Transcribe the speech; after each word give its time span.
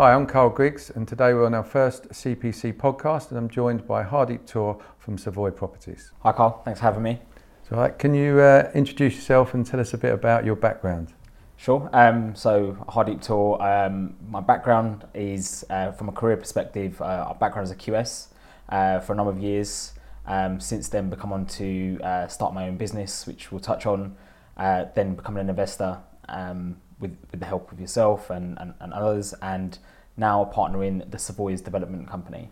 Hi, 0.00 0.14
I'm 0.14 0.24
Karl 0.24 0.48
Griggs, 0.48 0.88
and 0.88 1.06
today 1.06 1.34
we're 1.34 1.44
on 1.44 1.52
our 1.52 1.62
first 1.62 2.08
CPC 2.08 2.72
podcast, 2.72 3.28
and 3.28 3.36
I'm 3.36 3.50
joined 3.50 3.86
by 3.86 4.02
Hardeep 4.02 4.46
Toor 4.46 4.82
from 4.96 5.18
Savoy 5.18 5.50
Properties. 5.50 6.12
Hi, 6.20 6.32
Karl. 6.32 6.62
Thanks 6.64 6.80
for 6.80 6.84
having 6.84 7.02
me. 7.02 7.20
So, 7.68 7.76
right, 7.76 7.98
can 7.98 8.14
you 8.14 8.40
uh, 8.40 8.70
introduce 8.74 9.14
yourself 9.16 9.52
and 9.52 9.66
tell 9.66 9.78
us 9.78 9.92
a 9.92 9.98
bit 9.98 10.14
about 10.14 10.46
your 10.46 10.56
background? 10.56 11.12
Sure. 11.58 11.90
Um, 11.92 12.34
so, 12.34 12.82
Hardeep 12.88 13.20
Toor, 13.20 13.62
um, 13.62 14.16
my 14.26 14.40
background 14.40 15.06
is 15.12 15.66
uh, 15.68 15.92
from 15.92 16.08
a 16.08 16.12
career 16.12 16.38
perspective, 16.38 16.98
uh, 17.02 17.26
our 17.28 17.34
background 17.34 17.64
as 17.64 17.70
a 17.70 17.76
QS 17.76 18.28
uh, 18.70 19.00
for 19.00 19.12
a 19.12 19.16
number 19.16 19.32
of 19.32 19.38
years. 19.38 19.92
Um, 20.24 20.60
since 20.60 20.88
then, 20.88 21.10
become 21.10 21.30
on 21.30 21.44
to 21.44 22.00
uh, 22.02 22.26
start 22.26 22.54
my 22.54 22.68
own 22.68 22.78
business, 22.78 23.26
which 23.26 23.52
we'll 23.52 23.60
touch 23.60 23.84
on, 23.84 24.16
uh, 24.56 24.86
then 24.94 25.14
becoming 25.14 25.42
an 25.42 25.50
investor 25.50 25.98
um, 26.26 26.78
with, 27.00 27.16
with 27.30 27.40
the 27.40 27.46
help 27.46 27.72
of 27.72 27.80
yourself 27.80 28.30
and, 28.30 28.58
and, 28.60 28.74
and 28.80 28.92
others, 28.92 29.34
and 29.42 29.78
now 30.16 30.42
a 30.42 30.46
partner 30.46 30.84
in 30.84 31.04
the 31.10 31.18
Savoy's 31.18 31.60
development 31.60 32.08
company. 32.08 32.50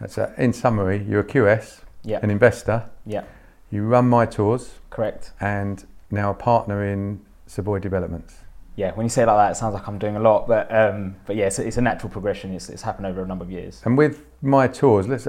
That's 0.00 0.16
uh, 0.16 0.32
in 0.38 0.52
summary, 0.52 1.04
you're 1.08 1.20
a 1.20 1.24
QS, 1.24 1.80
Yeah. 2.04 2.20
an 2.22 2.30
investor, 2.30 2.88
Yeah, 3.04 3.24
you 3.70 3.82
run 3.84 4.08
My 4.08 4.24
Toors, 4.26 4.74
correct. 4.90 5.32
and 5.40 5.84
now 6.10 6.30
a 6.30 6.34
partner 6.34 6.84
in 6.84 7.20
Savoy 7.46 7.80
Developments. 7.80 8.36
Yeah, 8.76 8.92
when 8.94 9.04
you 9.04 9.10
say 9.10 9.24
it 9.24 9.26
like 9.26 9.36
that, 9.36 9.50
it 9.52 9.54
sounds 9.56 9.74
like 9.74 9.88
I'm 9.88 9.98
doing 9.98 10.14
a 10.14 10.20
lot, 10.20 10.46
but 10.46 10.72
um, 10.72 11.16
but 11.26 11.34
yeah, 11.34 11.46
it's, 11.46 11.58
a- 11.58 11.66
it's 11.66 11.78
a 11.78 11.82
natural 11.82 12.10
progression. 12.10 12.54
It's, 12.54 12.68
it's 12.68 12.82
happened 12.82 13.06
over 13.06 13.22
a 13.22 13.26
number 13.26 13.44
of 13.44 13.50
years. 13.50 13.82
And 13.84 13.98
with 13.98 14.24
My 14.40 14.68
Toors, 14.68 15.08
let's 15.08 15.26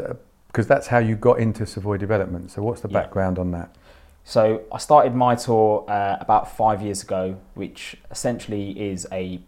because 0.48 0.68
that's 0.68 0.88
how 0.88 1.00
you 1.00 1.16
got 1.16 1.40
into 1.40 1.66
Savoy 1.66 1.98
Development. 1.98 2.52
So, 2.52 2.62
what's 2.62 2.82
the 2.82 2.90
Yeah. 2.90 3.02
background 3.02 3.40
on 3.40 3.50
that? 3.52 3.76
So 4.24 4.62
I 4.72 4.78
started 4.78 5.16
My 5.16 5.36
Toor 5.36 5.90
uh, 5.90 6.18
about 6.20 6.56
five 6.56 6.82
years 6.82 7.02
ago, 7.02 7.38
which 7.56 7.98
essentially 8.12 8.80
is 8.80 9.08
a 9.12 9.42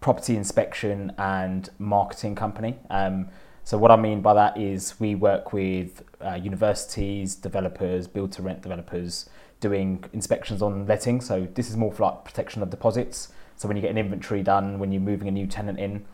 property 0.00 0.36
inspection 0.36 1.12
and 1.18 1.68
marketing 1.78 2.34
company. 2.34 2.76
Um, 2.90 3.28
so 3.64 3.76
what 3.76 3.90
I 3.90 3.96
mean 3.96 4.20
by 4.20 4.34
that 4.34 4.56
is 4.56 4.94
we 5.00 5.16
work 5.16 5.52
with 5.52 6.04
uh, 6.24 6.34
universities, 6.34 7.34
developers, 7.34 8.06
build 8.06 8.30
to 8.32 8.42
rent 8.42 8.62
developers, 8.62 9.28
doing 9.58 10.04
inspections 10.12 10.62
on 10.62 10.86
letting. 10.86 11.20
So 11.20 11.48
this 11.54 11.68
is 11.68 11.76
more 11.76 11.90
for 11.90 12.04
like 12.04 12.24
protection 12.24 12.62
of 12.62 12.70
deposits. 12.70 13.32
So 13.56 13.66
when 13.66 13.76
you 13.76 13.80
get 13.80 13.90
an 13.90 13.98
inventory 13.98 14.44
done, 14.44 14.78
when 14.78 14.92
you're 14.92 15.02
moving 15.02 15.26
a 15.26 15.32
new 15.32 15.48
tenant 15.48 15.80
in. 15.80 16.04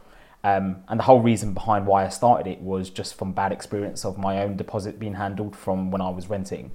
Um, 0.44 0.82
and 0.88 0.98
the 0.98 1.04
whole 1.04 1.20
reason 1.20 1.52
behind 1.52 1.86
why 1.86 2.06
I 2.06 2.08
started 2.08 2.50
it 2.50 2.60
was 2.60 2.88
just 2.88 3.16
from 3.16 3.32
bad 3.32 3.52
experience 3.52 4.04
of 4.04 4.16
my 4.16 4.42
own 4.42 4.56
deposit 4.56 4.98
being 4.98 5.14
handled 5.14 5.54
from 5.54 5.90
when 5.90 6.00
I 6.00 6.08
was 6.08 6.30
renting. 6.30 6.70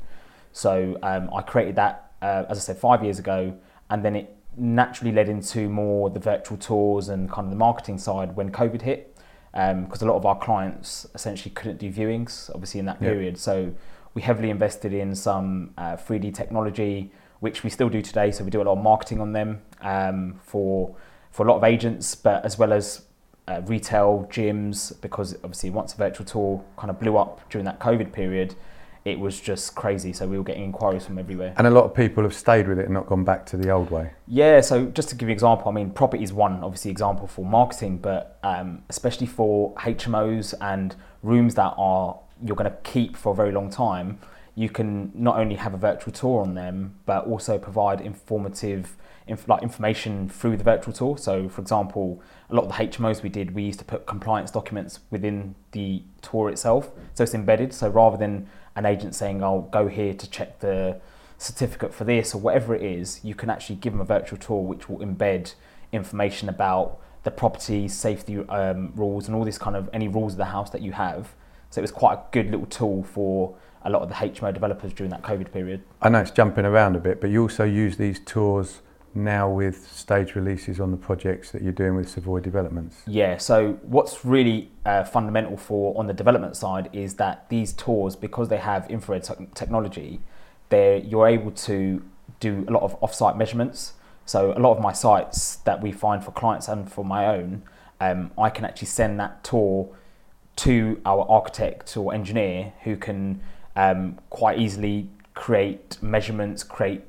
So 0.51 0.97
um, 1.03 1.29
I 1.33 1.41
created 1.41 1.75
that, 1.75 2.11
uh, 2.21 2.45
as 2.49 2.57
I 2.57 2.61
said, 2.61 2.77
five 2.77 3.03
years 3.03 3.19
ago, 3.19 3.57
and 3.89 4.03
then 4.03 4.15
it 4.15 4.35
naturally 4.57 5.11
led 5.11 5.29
into 5.29 5.69
more 5.69 6.09
the 6.09 6.19
virtual 6.19 6.57
tours 6.57 7.09
and 7.09 7.31
kind 7.31 7.45
of 7.45 7.51
the 7.51 7.57
marketing 7.57 7.97
side 7.97 8.35
when 8.35 8.51
COVID 8.51 8.81
hit, 8.81 9.15
because 9.51 10.01
a 10.01 10.05
lot 10.05 10.15
of 10.15 10.25
our 10.25 10.37
clients 10.37 11.05
essentially 11.13 11.51
couldn't 11.51 11.77
do 11.77 11.91
viewings, 11.91 12.49
obviously 12.53 12.79
in 12.79 12.85
that 12.87 12.99
period. 12.99 13.37
So 13.37 13.73
we 14.13 14.23
heavily 14.23 14.49
invested 14.49 14.93
in 14.93 15.13
some 15.13 15.73
uh, 15.77 15.95
3D 15.95 16.33
technology, 16.33 17.11
which 17.39 17.63
we 17.63 17.69
still 17.69 17.89
do 17.89 18.01
today. 18.01 18.31
So 18.31 18.43
we 18.43 18.49
do 18.49 18.61
a 18.61 18.63
lot 18.63 18.73
of 18.77 18.83
marketing 18.83 19.21
on 19.21 19.31
them 19.31 19.61
um, 19.81 20.39
for 20.43 20.95
for 21.29 21.45
a 21.45 21.49
lot 21.51 21.57
of 21.57 21.63
agents, 21.63 22.15
but 22.15 22.43
as 22.43 22.57
well 22.57 22.73
as 22.73 23.03
uh, 23.47 23.61
retail 23.65 24.27
gyms, 24.31 24.99
because 25.01 25.35
obviously 25.35 25.69
once 25.69 25.93
a 25.93 25.97
virtual 25.97 26.25
tour 26.25 26.63
kind 26.77 26.89
of 26.89 26.99
blew 26.99 27.15
up 27.15 27.47
during 27.51 27.65
that 27.65 27.79
COVID 27.79 28.11
period, 28.11 28.55
it 29.07 29.17
was 29.17 29.39
just 29.39 29.73
crazy. 29.73 30.11
So 30.11 30.27
we 30.27 30.37
were 30.37 30.43
getting 30.43 30.65
inquiries 30.65 31.05
from 31.05 31.17
everywhere. 31.17 31.53
And 31.55 31.65
a 31.65 31.69
lot 31.69 31.85
of 31.85 31.93
people 31.93 32.23
have 32.23 32.33
stayed 32.33 32.67
with 32.67 32.77
it 32.77 32.85
and 32.85 32.93
not 32.93 33.07
gone 33.07 33.23
back 33.23 33.45
to 33.47 33.57
the 33.57 33.69
old 33.69 33.89
way. 33.89 34.11
Yeah, 34.27 34.59
so 34.59 34.87
just 34.87 35.07
to 35.09 35.15
give 35.15 35.29
you 35.29 35.31
an 35.31 35.37
example, 35.37 35.69
I 35.69 35.71
mean, 35.71 35.91
property 35.91 36.23
is 36.23 36.33
one 36.33 36.61
obviously 36.61 36.91
example 36.91 37.25
for 37.25 37.45
marketing, 37.45 37.99
but 37.99 38.37
um, 38.43 38.83
especially 38.89 39.27
for 39.27 39.73
HMOs 39.75 40.53
and 40.59 40.93
rooms 41.23 41.55
that 41.55 41.73
are 41.77 42.19
you're 42.43 42.57
going 42.57 42.69
to 42.69 42.77
keep 42.83 43.15
for 43.15 43.31
a 43.31 43.35
very 43.35 43.53
long 43.53 43.69
time, 43.69 44.19
you 44.55 44.69
can 44.69 45.11
not 45.15 45.37
only 45.37 45.55
have 45.55 45.73
a 45.73 45.77
virtual 45.77 46.11
tour 46.11 46.41
on 46.41 46.53
them, 46.55 46.95
but 47.05 47.25
also 47.25 47.57
provide 47.57 48.01
informative, 48.01 48.97
inf- 49.25 49.47
like 49.47 49.63
information 49.63 50.27
through 50.27 50.57
the 50.57 50.63
virtual 50.63 50.93
tour. 50.93 51.17
So, 51.17 51.47
for 51.47 51.61
example, 51.61 52.21
a 52.49 52.55
lot 52.55 52.65
of 52.65 52.69
the 52.69 52.73
HMOs 52.73 53.23
we 53.23 53.29
did, 53.29 53.55
we 53.55 53.63
used 53.63 53.79
to 53.79 53.85
put 53.85 54.05
compliance 54.05 54.51
documents 54.51 54.99
within 55.11 55.55
the 55.71 56.03
tour 56.21 56.49
itself, 56.49 56.91
so 57.13 57.23
it's 57.23 57.33
embedded. 57.33 57.73
So 57.73 57.87
rather 57.87 58.17
than 58.17 58.47
an 58.77 58.85
agent 58.85 59.13
saying, 59.15 59.43
"I'll 59.43 59.61
go 59.61 59.87
here 59.87 60.13
to 60.13 60.29
check 60.29 60.59
the 60.59 61.01
certificate 61.37 61.93
for 61.93 62.03
this 62.03 62.33
or 62.33 62.39
whatever 62.39 62.75
it 62.75 62.81
is, 62.81 63.23
you 63.23 63.35
can 63.35 63.49
actually 63.49 63.75
give 63.75 63.93
them 63.93 64.01
a 64.01 64.05
virtual 64.05 64.37
tour 64.39 64.61
which 64.61 64.89
will 64.89 64.99
embed 64.99 65.53
information 65.91 66.49
about 66.49 66.99
the 67.23 67.31
property 67.31 67.87
safety 67.87 68.37
um, 68.49 68.91
rules 68.95 69.27
and 69.27 69.35
all 69.35 69.45
this 69.45 69.57
kind 69.57 69.75
of 69.75 69.89
any 69.93 70.07
rules 70.07 70.33
of 70.33 70.37
the 70.37 70.45
house 70.45 70.69
that 70.71 70.81
you 70.81 70.91
have. 70.93 71.33
So 71.69 71.79
it 71.79 71.83
was 71.83 71.91
quite 71.91 72.13
a 72.13 72.23
good 72.31 72.49
little 72.49 72.65
tool 72.65 73.03
for 73.03 73.55
a 73.83 73.89
lot 73.89 74.01
of 74.01 74.09
the 74.09 74.15
HMO 74.15 74.53
developers 74.53 74.93
during 74.93 75.11
that 75.11 75.21
COVID 75.21 75.51
period. 75.51 75.83
I 76.01 76.09
know 76.09 76.19
it's 76.19 76.31
jumping 76.31 76.65
around 76.65 76.95
a 76.95 76.99
bit, 76.99 77.21
but 77.21 77.29
you 77.29 77.41
also 77.41 77.63
use 77.63 77.97
these 77.97 78.19
tours 78.19 78.81
now 79.23 79.49
with 79.49 79.91
stage 79.91 80.35
releases 80.35 80.79
on 80.79 80.91
the 80.91 80.97
projects 80.97 81.51
that 81.51 81.61
you're 81.61 81.71
doing 81.71 81.95
with 81.95 82.09
Savoy 82.09 82.39
Developments. 82.39 83.01
Yeah, 83.05 83.37
so 83.37 83.73
what's 83.83 84.25
really 84.25 84.71
uh, 84.85 85.03
fundamental 85.03 85.57
for 85.57 85.97
on 85.97 86.07
the 86.07 86.13
development 86.13 86.55
side 86.55 86.89
is 86.93 87.15
that 87.15 87.49
these 87.49 87.73
tours, 87.73 88.15
because 88.15 88.49
they 88.49 88.57
have 88.57 88.89
infrared 88.89 89.23
tech- 89.23 89.53
technology, 89.53 90.21
they're 90.69 90.97
you're 90.97 91.27
able 91.27 91.51
to 91.51 92.03
do 92.39 92.65
a 92.67 92.71
lot 92.71 92.83
of 92.83 92.95
off-site 93.01 93.37
measurements. 93.37 93.93
So 94.25 94.51
a 94.51 94.59
lot 94.59 94.75
of 94.75 94.81
my 94.81 94.93
sites 94.93 95.57
that 95.57 95.81
we 95.81 95.91
find 95.91 96.23
for 96.23 96.31
clients 96.31 96.67
and 96.67 96.91
for 96.91 97.05
my 97.05 97.27
own, 97.27 97.63
um, 98.01 98.31
I 98.37 98.49
can 98.49 98.65
actually 98.65 98.87
send 98.87 99.19
that 99.19 99.43
tour 99.43 99.89
to 100.57 101.01
our 101.05 101.25
architect 101.29 101.95
or 101.95 102.13
engineer 102.13 102.73
who 102.83 102.97
can 102.97 103.41
um, 103.75 104.19
quite 104.29 104.59
easily 104.59 105.09
create 105.33 105.97
measurements, 106.01 106.63
create 106.63 107.03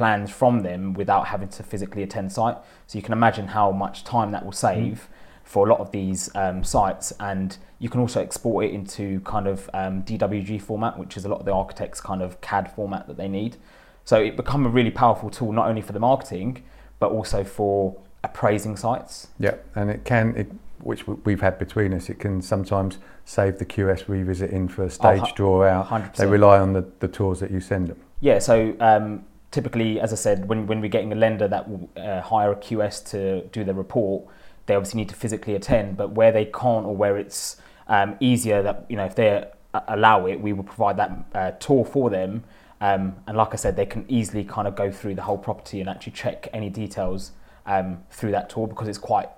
plans 0.00 0.30
from 0.30 0.60
them 0.62 0.94
without 0.94 1.26
having 1.26 1.48
to 1.48 1.62
physically 1.62 2.02
attend 2.02 2.32
site. 2.32 2.56
So 2.86 2.96
you 2.96 3.02
can 3.02 3.12
imagine 3.12 3.48
how 3.48 3.70
much 3.70 4.02
time 4.02 4.30
that 4.30 4.42
will 4.46 4.52
save 4.68 5.10
for 5.44 5.66
a 5.66 5.70
lot 5.70 5.78
of 5.78 5.90
these 5.90 6.34
um, 6.34 6.64
sites. 6.64 7.12
And 7.20 7.58
you 7.78 7.90
can 7.90 8.00
also 8.00 8.22
export 8.22 8.64
it 8.64 8.72
into 8.72 9.20
kind 9.20 9.46
of 9.46 9.68
um, 9.74 10.02
DWG 10.04 10.62
format, 10.62 10.98
which 10.98 11.18
is 11.18 11.26
a 11.26 11.28
lot 11.28 11.40
of 11.40 11.44
the 11.44 11.52
architects' 11.52 12.00
kind 12.00 12.22
of 12.22 12.40
CAD 12.40 12.72
format 12.74 13.08
that 13.08 13.18
they 13.18 13.28
need. 13.28 13.58
So 14.06 14.18
it 14.18 14.38
become 14.38 14.64
a 14.64 14.70
really 14.70 14.90
powerful 14.90 15.28
tool 15.28 15.52
not 15.52 15.68
only 15.68 15.82
for 15.82 15.92
the 15.92 16.00
marketing 16.00 16.64
but 16.98 17.10
also 17.12 17.44
for 17.44 17.94
appraising 18.24 18.76
sites. 18.78 19.28
Yeah, 19.38 19.56
and 19.74 19.90
it 19.90 20.06
can, 20.06 20.34
it, 20.34 20.50
which 20.78 21.06
we've 21.06 21.42
had 21.42 21.58
between 21.58 21.92
us, 21.92 22.08
it 22.08 22.18
can 22.18 22.40
sometimes 22.40 22.96
save 23.26 23.58
the 23.58 23.66
QS 23.66 24.08
revisit 24.08 24.50
in 24.50 24.66
for 24.66 24.84
a 24.84 24.90
stage 24.90 25.20
hu- 25.20 25.34
draw 25.34 25.64
out. 25.64 25.88
100%. 25.88 26.16
They 26.16 26.26
rely 26.26 26.58
on 26.58 26.72
the, 26.72 26.86
the 27.00 27.08
tours 27.08 27.40
that 27.40 27.50
you 27.50 27.60
send 27.60 27.88
them. 27.88 28.00
Yeah, 28.20 28.38
so 28.38 28.74
um, 28.80 29.24
typically, 29.50 30.00
as 30.00 30.12
I 30.12 30.16
said, 30.16 30.48
when, 30.48 30.66
when 30.66 30.80
we're 30.80 30.88
getting 30.88 31.12
a 31.12 31.16
lender 31.16 31.48
that 31.48 31.68
will 31.68 31.90
uh, 31.96 32.20
hire 32.20 32.52
a 32.52 32.56
QS 32.56 33.10
to 33.10 33.42
do 33.48 33.64
the 33.64 33.74
report, 33.74 34.24
they 34.66 34.74
obviously 34.74 35.00
need 35.00 35.08
to 35.08 35.14
physically 35.14 35.54
attend. 35.54 35.96
But 35.96 36.12
where 36.12 36.32
they 36.32 36.44
can't, 36.44 36.86
or 36.86 36.94
where 36.96 37.16
it's 37.18 37.56
um, 37.88 38.16
easier, 38.20 38.62
that 38.62 38.86
you 38.88 38.96
know, 38.96 39.04
if 39.04 39.14
they 39.14 39.44
uh, 39.74 39.80
allow 39.88 40.26
it, 40.26 40.40
we 40.40 40.52
will 40.52 40.64
provide 40.64 40.96
that 40.98 41.24
uh, 41.34 41.50
tour 41.52 41.84
for 41.84 42.10
them. 42.10 42.44
Um, 42.80 43.16
and 43.26 43.36
like 43.36 43.52
I 43.52 43.56
said, 43.56 43.76
they 43.76 43.86
can 43.86 44.04
easily 44.08 44.44
kind 44.44 44.66
of 44.66 44.74
go 44.74 44.90
through 44.90 45.14
the 45.14 45.22
whole 45.22 45.36
property 45.38 45.80
and 45.80 45.88
actually 45.88 46.12
check 46.12 46.48
any 46.52 46.70
details 46.70 47.32
um, 47.66 48.02
through 48.10 48.30
that 48.30 48.48
tour 48.48 48.66
because 48.66 48.88
it's 48.88 48.98
quite 48.98 49.28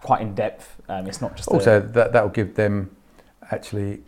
quite 0.00 0.20
in 0.20 0.34
depth. 0.34 0.80
Um, 0.88 1.06
it's 1.06 1.20
not 1.20 1.36
just 1.36 1.48
a- 1.48 1.52
Also, 1.52 1.80
that 1.80 2.12
that 2.12 2.22
will 2.22 2.30
give 2.30 2.54
them 2.54 2.96
actually 3.50 4.02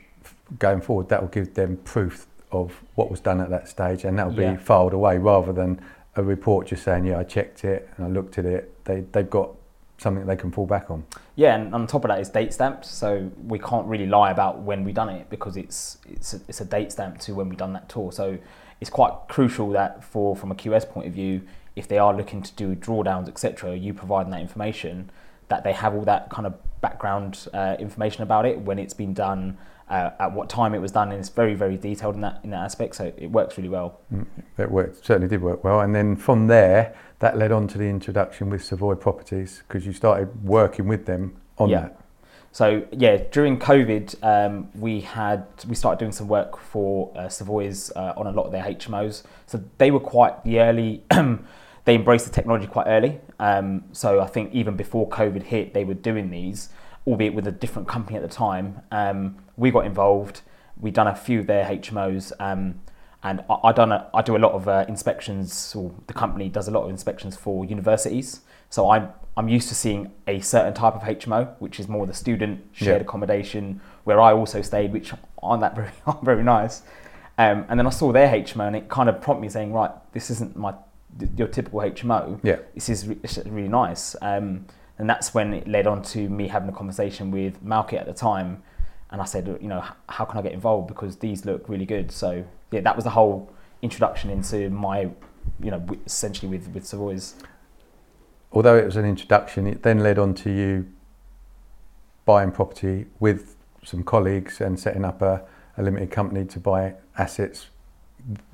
going 0.59 0.81
forward. 0.81 1.09
That 1.09 1.21
will 1.21 1.29
give 1.29 1.55
them 1.55 1.77
proof 1.85 2.27
of 2.51 2.83
what 2.95 3.11
was 3.11 3.21
done 3.21 3.41
at 3.41 3.51
that 3.51 3.69
stage, 3.69 4.05
and 4.05 4.19
that 4.19 4.27
will 4.29 4.41
Yeah. 4.41 4.53
be 4.53 4.57
filed 4.57 4.93
away 4.93 5.19
rather 5.19 5.53
than 5.53 5.81
a 6.17 6.23
report 6.23 6.67
just 6.69 6.83
saying, 6.83 7.05
"Yeah, 7.05 7.19
I 7.19 7.25
checked 7.25 7.65
it 7.65 7.89
and 7.97 8.07
I 8.07 8.09
looked 8.09 8.39
at 8.39 8.45
it." 8.45 8.85
They 8.85 9.01
they've 9.01 9.29
got 9.29 9.51
something 9.99 10.27
they 10.27 10.37
can 10.37 10.51
fall 10.51 10.67
back 10.67 10.91
on. 10.91 11.05
Yeah, 11.35 11.57
and 11.57 11.75
on 11.75 11.87
top 11.87 12.05
of 12.05 12.09
that, 12.09 12.21
it's 12.21 12.31
date 12.31 12.53
stamped, 12.55 12.85
so 12.85 13.31
we 13.47 13.59
can't 13.59 13.87
really 13.87 14.07
lie 14.07 14.31
about 14.31 14.61
when 14.61 14.85
we 14.85 14.93
done 14.93 15.09
it 15.09 15.29
because 15.29 15.57
it's 15.57 15.99
it's 16.09 16.35
a, 16.35 16.41
it's 16.49 16.61
a 16.61 16.65
date 16.65 16.93
stamp 16.93 17.19
to 17.21 17.35
when 17.35 17.49
we 17.49 17.57
done 17.57 17.73
that 17.73 17.89
tour. 17.89 18.13
So 18.13 18.39
it's 18.81 18.91
quite 18.91 19.13
crucial 19.29 19.71
that 19.71 20.05
for 20.05 20.37
from 20.37 20.51
a 20.53 20.55
QS 20.55 20.89
point 20.89 21.07
of 21.09 21.13
view, 21.13 21.43
if 21.75 21.89
they 21.89 21.99
are 21.99 22.15
looking 22.15 22.43
to 22.43 22.53
do 22.55 22.75
drawdowns, 22.77 23.29
etc., 23.29 23.77
you 23.77 23.93
providing 23.93 24.31
that 24.31 24.41
information, 24.41 25.11
that 25.49 25.65
they 25.65 25.73
have 25.73 25.95
all 25.95 26.03
that 26.05 26.31
kind 26.31 26.47
of 26.47 26.55
background 26.81 27.49
uh, 27.53 27.77
information 27.79 28.23
about 28.23 28.47
it 28.47 28.59
when 28.61 28.79
it's 28.79 28.95
been 28.95 29.15
done, 29.15 29.59
uh, 29.89 30.11
at 30.21 30.33
what 30.33 30.49
time 30.51 30.75
it 30.75 30.81
was 30.81 30.93
done, 30.93 31.11
and 31.11 31.19
it's 31.19 31.29
very 31.31 31.55
very 31.55 31.77
detailed 31.77 32.15
in 32.15 32.21
that 32.21 32.41
in 32.45 32.51
that 32.51 32.61
aspect. 32.65 32.95
So 32.97 33.13
it 33.17 33.31
works 33.31 33.57
really 33.57 33.71
well. 33.71 34.01
It 34.59 34.71
worked, 34.71 35.05
certainly 35.05 35.29
did 35.29 35.43
work 35.43 35.65
well. 35.65 35.81
And 35.81 35.95
then 35.95 36.17
from 36.17 36.47
there, 36.47 36.95
that 37.21 37.37
led 37.39 37.53
on 37.53 37.67
to 37.69 37.79
the 37.79 37.85
introduction 37.89 38.51
with 38.51 38.65
Savoy 38.65 38.95
Properties 38.97 39.63
because 39.67 39.87
you 39.87 39.93
started 39.93 40.45
working 40.45 40.87
with 40.87 41.07
them 41.07 41.37
on 41.57 41.71
Yeah. 41.71 41.81
that. 41.81 42.01
So 42.53 42.83
yeah, 42.93 43.19
during 43.31 43.59
COVID, 43.59 44.17
um, 44.23 44.69
we 44.75 45.01
had 45.01 45.45
we 45.69 45.75
started 45.75 45.99
doing 45.99 46.13
some 46.13 46.29
work 46.29 46.59
for 46.59 47.13
uh, 47.17 47.29
Savoy's 47.29 47.91
uh, 47.95 48.15
on 48.17 48.27
a 48.27 48.31
lot 48.31 48.47
of 48.47 48.53
their 48.53 48.65
HMOs. 48.65 49.23
So 49.47 49.63
they 49.79 49.91
were 49.91 50.01
quite 50.01 50.45
the 50.45 50.61
early. 50.61 51.03
they 51.89 51.95
embraced 51.95 52.27
the 52.27 52.31
technology 52.31 52.67
quite 52.67 52.87
early. 52.87 53.19
Um, 53.39 53.85
so 53.93 54.21
I 54.21 54.27
think 54.27 54.53
even 54.53 54.77
before 54.77 55.09
COVID 55.09 55.43
hit, 55.45 55.73
they 55.73 55.85
were 55.85 55.95
doing 55.95 56.29
these, 56.29 56.69
albeit 57.07 57.33
with 57.33 57.47
a 57.47 57.51
different 57.51 57.89
company 57.89 58.15
at 58.15 58.21
the 58.23 58.29
time. 58.29 58.83
Um, 58.93 59.37
we 59.57 59.71
got 59.71 59.87
involved. 59.87 60.43
We 60.79 60.91
done 60.91 61.07
a 61.07 61.15
few 61.15 61.41
of 61.41 61.47
their 61.47 61.65
HMOs, 61.65 62.31
um, 62.41 62.81
and 63.23 63.43
I, 63.49 63.69
I 63.69 63.73
done 63.73 63.91
a, 63.93 64.07
I 64.13 64.21
do 64.21 64.37
a 64.37 64.43
lot 64.47 64.53
of 64.53 64.69
uh, 64.69 64.85
inspections. 64.87 65.75
Or 65.75 65.95
the 66.09 66.13
company 66.13 66.51
does 66.51 66.69
a 66.69 66.71
lot 66.71 66.83
of 66.85 66.91
inspections 66.91 67.37
for 67.39 67.65
universities. 67.65 68.43
So 68.69 68.91
I'm 68.91 69.09
I'm 69.39 69.49
used 69.49 69.71
to 69.71 69.75
seeing 69.75 70.13
a 70.27 70.41
certain 70.41 70.75
type 70.75 70.95
of 70.95 71.01
HMO, 71.03 71.55
which 71.59 71.81
is 71.81 71.89
more 71.89 72.07
the 72.07 72.13
student 72.13 72.67
shared 72.73 73.01
Yeah. 73.01 73.07
accommodation, 73.07 73.81
where 74.05 74.21
I 74.21 74.35
also 74.35 74.61
stayed, 74.61 74.93
which 74.93 75.15
aren't 75.43 75.63
that 75.63 75.75
very 75.81 75.93
aren't 76.07 76.23
very 76.23 76.45
nice. 76.45 76.83
Um, 77.39 77.65
and 77.71 77.81
then 77.81 77.87
I 77.87 77.91
saw 77.91 78.13
their 78.13 78.29
HMO, 78.29 78.67
and 78.67 78.77
it 78.77 78.91
kind 78.91 79.09
of 79.09 79.23
prompted 79.23 79.41
me 79.41 79.49
saying, 79.49 79.73
right, 79.73 79.93
this 80.13 80.29
isn't 80.29 80.55
my 80.55 80.75
your 81.37 81.49
typical 81.49 81.81
HMO. 81.81 82.41
Yeah. 82.43 82.59
This 82.75 82.89
is 82.89 83.09
re- 83.09 83.19
really 83.47 83.69
nice. 83.69 84.15
Um, 84.23 84.67
and 84.99 85.09
that's 85.09 85.33
when 85.33 85.55
it 85.55 85.69
led 85.69 85.87
on 85.87 86.03
to 86.03 86.29
me 86.29 86.49
having 86.49 86.69
a 86.69 86.73
conversation 86.73 87.31
with 87.31 87.63
Malkit 87.65 88.01
at 88.01 88.07
the 88.07 88.13
time, 88.13 88.63
and 89.11 89.23
I 89.23 89.25
said, 89.25 89.47
you 89.61 89.69
know, 89.69 89.83
how 90.09 90.25
can 90.25 90.39
I 90.39 90.43
get 90.43 90.53
involved 90.53 90.89
because 90.89 91.17
these 91.17 91.45
look 91.45 91.69
really 91.69 91.87
good. 91.87 92.11
So 92.11 92.45
yeah, 92.71 92.81
that 92.81 92.95
was 92.95 93.05
the 93.05 93.11
whole 93.11 93.51
introduction 93.81 94.29
into 94.29 94.69
my, 94.71 95.09
you 95.61 95.71
know, 95.71 95.85
essentially 96.05 96.49
with 96.49 96.69
with 96.75 96.85
Savoy's. 96.85 97.35
although 98.53 98.77
it 98.77 98.85
was 98.85 98.97
an 98.97 99.05
introduction, 99.05 99.67
it 99.67 99.83
then 99.83 100.01
led 100.01 100.19
on 100.19 100.35
to 100.35 100.51
you 100.51 100.87
buying 102.25 102.51
property 102.51 103.07
with 103.21 103.57
some 103.85 104.03
colleagues 104.03 104.61
and 104.61 104.79
setting 104.79 105.05
up 105.05 105.23
a, 105.23 105.43
a 105.79 105.83
limited 105.83 106.11
company 106.11 106.45
to 106.45 106.61
buy 106.61 106.95
assets 107.17 107.69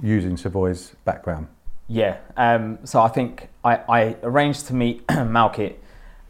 using 0.00 0.36
Savoy's 0.36 0.94
background. 1.04 1.48
Yeah. 1.88 2.18
Um, 2.36 2.78
so 2.84 3.00
I 3.00 3.08
think 3.08 3.48
I, 3.64 3.76
I 3.88 4.16
arranged 4.22 4.66
to 4.68 4.74
meet 4.74 5.06
Malkit, 5.08 5.74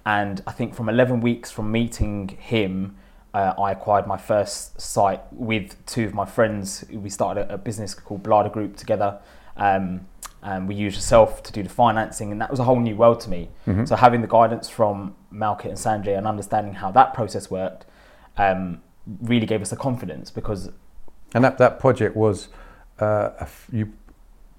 and 0.07 0.43
I 0.47 0.53
think 0.53 0.75
from 0.75 0.89
11 0.89 1.21
weeks 1.21 1.51
from 1.51 1.71
meeting 1.71 2.29
him, 2.29 2.97
uh, 3.33 3.55
I 3.59 3.73
acquired 3.73 4.07
my 4.07 4.17
first 4.17 4.81
site 4.81 5.21
with 5.33 5.85
two 5.87 6.05
of 6.05 6.15
my 6.15 6.25
friends. 6.25 6.85
We 6.91 7.11
started 7.11 7.49
a, 7.51 7.55
a 7.55 7.59
business 7.59 7.95
called 7.95 8.23
Blada 8.23 8.53
Group 8.53 8.77
together. 8.77 9.19
Um, 9.57 10.07
and 10.43 10.69
we 10.69 10.75
used 10.75 10.97
yourself 10.97 11.43
to 11.45 11.53
do 11.53 11.63
the 11.63 11.71
financing, 11.71 12.31
and 12.31 12.39
that 12.41 12.51
was 12.51 12.61
a 12.61 12.65
whole 12.65 12.79
new 12.79 12.95
world 12.97 13.19
to 13.21 13.31
me. 13.31 13.49
Mhm. 13.67 13.89
So 13.89 13.97
having 13.97 14.21
the 14.21 14.27
guidance 14.27 14.69
from 14.69 15.15
Malkit 15.33 15.67
and 15.71 15.79
Sanjay 15.79 16.19
and 16.19 16.27
understanding 16.27 16.75
how 16.75 16.91
that 16.91 17.15
process 17.15 17.51
worked 17.51 17.87
um, 18.37 18.83
really 19.23 19.47
gave 19.47 19.63
us 19.63 19.71
the 19.71 19.77
confidence 19.77 20.31
because 20.31 20.71
And 21.35 21.43
that, 21.45 21.57
that 21.59 21.79
project 21.81 22.15
was 22.15 22.49
uh, 23.01 23.31
a 23.39 23.43
f- 23.45 23.69
you 23.73 23.93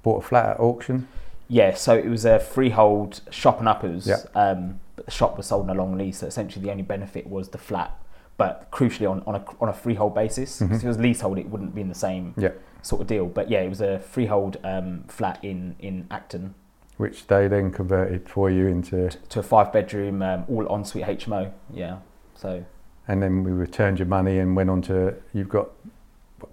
bought 0.05 0.23
a 0.23 0.27
flat 0.27 0.45
at 0.51 0.59
auction. 0.59 1.07
Yeah, 1.47 1.73
so 1.73 1.95
it 1.97 2.05
was 2.05 2.25
a 2.25 2.39
freehold 2.39 3.21
shop 3.31 3.57
and 3.59 3.67
uppers. 3.67 4.05
Yeah. 4.07 4.17
Um, 4.35 4.79
but 4.95 5.05
the 5.07 5.11
shop 5.11 5.35
was 5.35 5.47
sold 5.47 5.67
on 5.69 5.75
a 5.75 5.79
long 5.79 5.97
lease, 5.97 6.19
so 6.19 6.27
essentially 6.27 6.63
the 6.63 6.71
only 6.71 6.83
benefit 6.83 7.27
was 7.27 7.49
the 7.49 7.57
flat, 7.57 7.91
but 8.37 8.69
crucially 8.71 9.09
on, 9.09 9.23
on, 9.25 9.35
a, 9.35 9.43
on 9.59 9.67
a 9.67 9.73
freehold 9.73 10.13
basis. 10.15 10.61
Mhm. 10.61 10.75
If 10.75 10.83
it 10.83 10.87
was 10.87 10.99
leasehold, 10.99 11.39
it 11.39 11.49
wouldn't 11.49 11.73
be 11.73 11.81
in 11.81 11.89
the 11.89 11.95
same 11.95 12.35
Yeah. 12.37 12.51
sort 12.83 13.01
of 13.01 13.07
deal. 13.07 13.25
But 13.25 13.49
yeah, 13.49 13.61
it 13.61 13.69
was 13.69 13.81
a 13.81 13.97
freehold 13.99 14.57
um, 14.63 15.03
flat 15.07 15.43
in, 15.43 15.75
in 15.79 16.07
Acton 16.11 16.53
which 16.97 17.27
they 17.27 17.45
then 17.49 17.69
converted 17.71 18.29
for 18.29 18.49
you 18.49 18.67
into, 18.67 19.09
to 19.27 19.39
a 19.41 19.43
five 19.43 19.73
bedroom, 19.73 20.21
um, 20.21 20.45
all 20.47 20.65
ensuite 20.73 21.03
HMO. 21.19 21.51
Yeah, 21.73 21.97
so 22.35 22.63
and 23.05 23.21
then 23.21 23.43
we 23.43 23.51
returned 23.51 23.99
your 23.99 24.07
money 24.07 24.39
and 24.39 24.55
went 24.55 24.69
on 24.69 24.81
to, 24.83 25.13
you've 25.33 25.49
got 25.49 25.71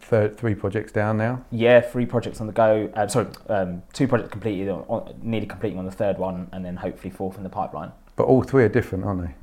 third, 0.00 0.36
three 0.36 0.54
projects 0.54 0.92
down 0.92 1.16
now. 1.16 1.44
yeah, 1.50 1.80
three 1.80 2.06
projects 2.06 2.40
on 2.40 2.46
the 2.46 2.52
go. 2.52 2.90
Um, 2.94 3.08
sorry, 3.08 3.26
um, 3.48 3.82
two 3.92 4.06
projects 4.08 4.30
completed, 4.30 4.68
on, 4.68 4.84
on, 4.88 5.14
nearly 5.22 5.46
completing 5.46 5.78
on 5.78 5.84
the 5.84 5.90
third 5.92 6.18
one, 6.18 6.48
and 6.52 6.64
then 6.64 6.76
hopefully 6.76 7.10
fourth 7.10 7.36
in 7.36 7.42
the 7.42 7.48
pipeline. 7.48 7.92
But 8.16 8.24
all 8.24 8.42
three 8.42 8.64
are 8.64 8.68
different, 8.68 9.04
aren't 9.04 9.22
they? 9.22 9.34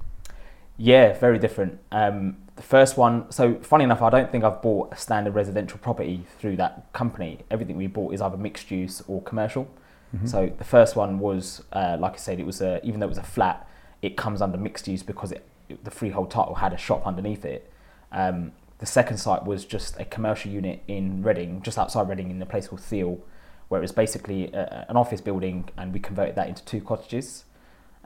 Yeah, 0.77 1.17
very 1.17 1.39
different. 1.39 1.79
Um, 1.91 2.37
the 2.55 2.61
first 2.61 2.97
one, 2.97 3.29
so 3.31 3.55
funny 3.55 3.83
enough, 3.83 4.01
I 4.01 4.09
don't 4.09 4.31
think 4.31 4.43
I've 4.43 4.61
bought 4.61 4.93
a 4.93 4.95
standard 4.97 5.33
residential 5.35 5.77
property 5.79 6.25
through 6.39 6.55
that 6.57 6.91
company. 6.93 7.39
Everything 7.51 7.77
we 7.77 7.87
bought 7.87 8.13
is 8.13 8.21
either 8.21 8.37
mixed 8.37 8.71
use 8.71 9.01
or 9.07 9.21
commercial. 9.23 9.67
Mhm. 10.15 10.27
So 10.27 10.51
the 10.57 10.63
first 10.63 10.95
one 10.95 11.19
was, 11.19 11.63
uh, 11.73 11.97
like 11.99 12.13
I 12.13 12.17
said, 12.17 12.39
it 12.39 12.45
was 12.45 12.61
a, 12.61 12.79
even 12.85 12.99
though 12.99 13.05
it 13.05 13.09
was 13.09 13.17
a 13.17 13.23
flat, 13.23 13.67
it 14.01 14.15
comes 14.17 14.41
under 14.41 14.57
mixed 14.57 14.87
use 14.87 15.03
because 15.03 15.31
it, 15.31 15.45
it- 15.67 15.83
the 15.83 15.91
freehold 15.91 16.31
title 16.31 16.55
had 16.55 16.73
a 16.73 16.77
shop 16.77 17.05
underneath 17.05 17.45
it. 17.45 17.69
Um, 18.11 18.53
the 18.79 18.85
second 18.85 19.17
site 19.17 19.45
was 19.45 19.65
just 19.65 19.99
a 19.99 20.05
commercial 20.05 20.51
unit 20.51 20.81
in 20.87 21.21
Reading, 21.21 21.61
just 21.61 21.77
outside 21.77 22.07
Reading, 22.09 22.31
in 22.31 22.41
a 22.41 22.45
place 22.45 22.67
called 22.67 22.81
Theale, 22.81 23.19
where 23.67 23.79
it 23.79 23.81
was 23.83 23.91
basically 23.91 24.51
a, 24.53 24.85
an 24.89 24.95
office 24.97 25.21
building, 25.21 25.69
and 25.77 25.93
we 25.93 25.99
converted 25.99 26.35
that 26.35 26.47
into 26.47 26.63
two 26.65 26.81
cottages, 26.81 27.43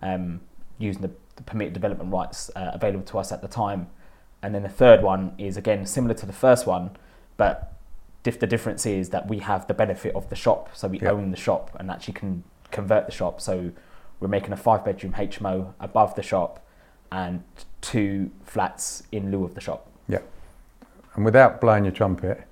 um, 0.01 0.41
using 0.79 1.01
the, 1.03 1.11
the 1.35 1.43
permitted 1.43 1.73
development 1.73 2.11
rights 2.11 2.49
uh, 2.55 2.71
available 2.73 3.05
to 3.05 3.19
us 3.19 3.31
at 3.31 3.41
the 3.41 3.47
time. 3.47 3.87
And 4.41 4.53
then 4.53 4.63
the 4.63 4.69
third 4.69 5.01
one 5.03 5.33
is 5.37 5.55
again 5.57 5.85
similar 5.85 6.15
to 6.15 6.25
the 6.25 6.33
first 6.33 6.65
one, 6.65 6.97
but 7.37 7.73
dif- 8.23 8.39
the 8.39 8.47
difference 8.47 8.85
is 8.85 9.09
that 9.09 9.27
we 9.29 9.39
have 9.39 9.67
the 9.67 9.73
benefit 9.75 10.15
of 10.15 10.29
the 10.29 10.35
shop, 10.35 10.69
so 10.73 10.87
we 10.87 10.99
Yeah. 10.99 11.11
own 11.11 11.31
the 11.31 11.37
shop 11.37 11.69
and 11.79 11.89
actually 11.91 12.15
can 12.15 12.43
convert 12.71 13.05
the 13.05 13.11
shop. 13.11 13.39
So 13.39 13.71
we're 14.19 14.27
making 14.27 14.51
a 14.53 14.57
five 14.57 14.83
bedroom 14.83 15.13
HMO 15.13 15.73
above 15.79 16.15
the 16.15 16.23
shop 16.23 16.65
and 17.11 17.43
two 17.81 18.31
flats 18.43 19.03
in 19.11 19.31
lieu 19.31 19.43
of 19.45 19.53
the 19.53 19.61
shop. 19.61 19.87
And 21.15 21.25
without 21.25 21.61
blowing 21.61 21.85
your 21.85 21.93
trumpet, 21.93 22.47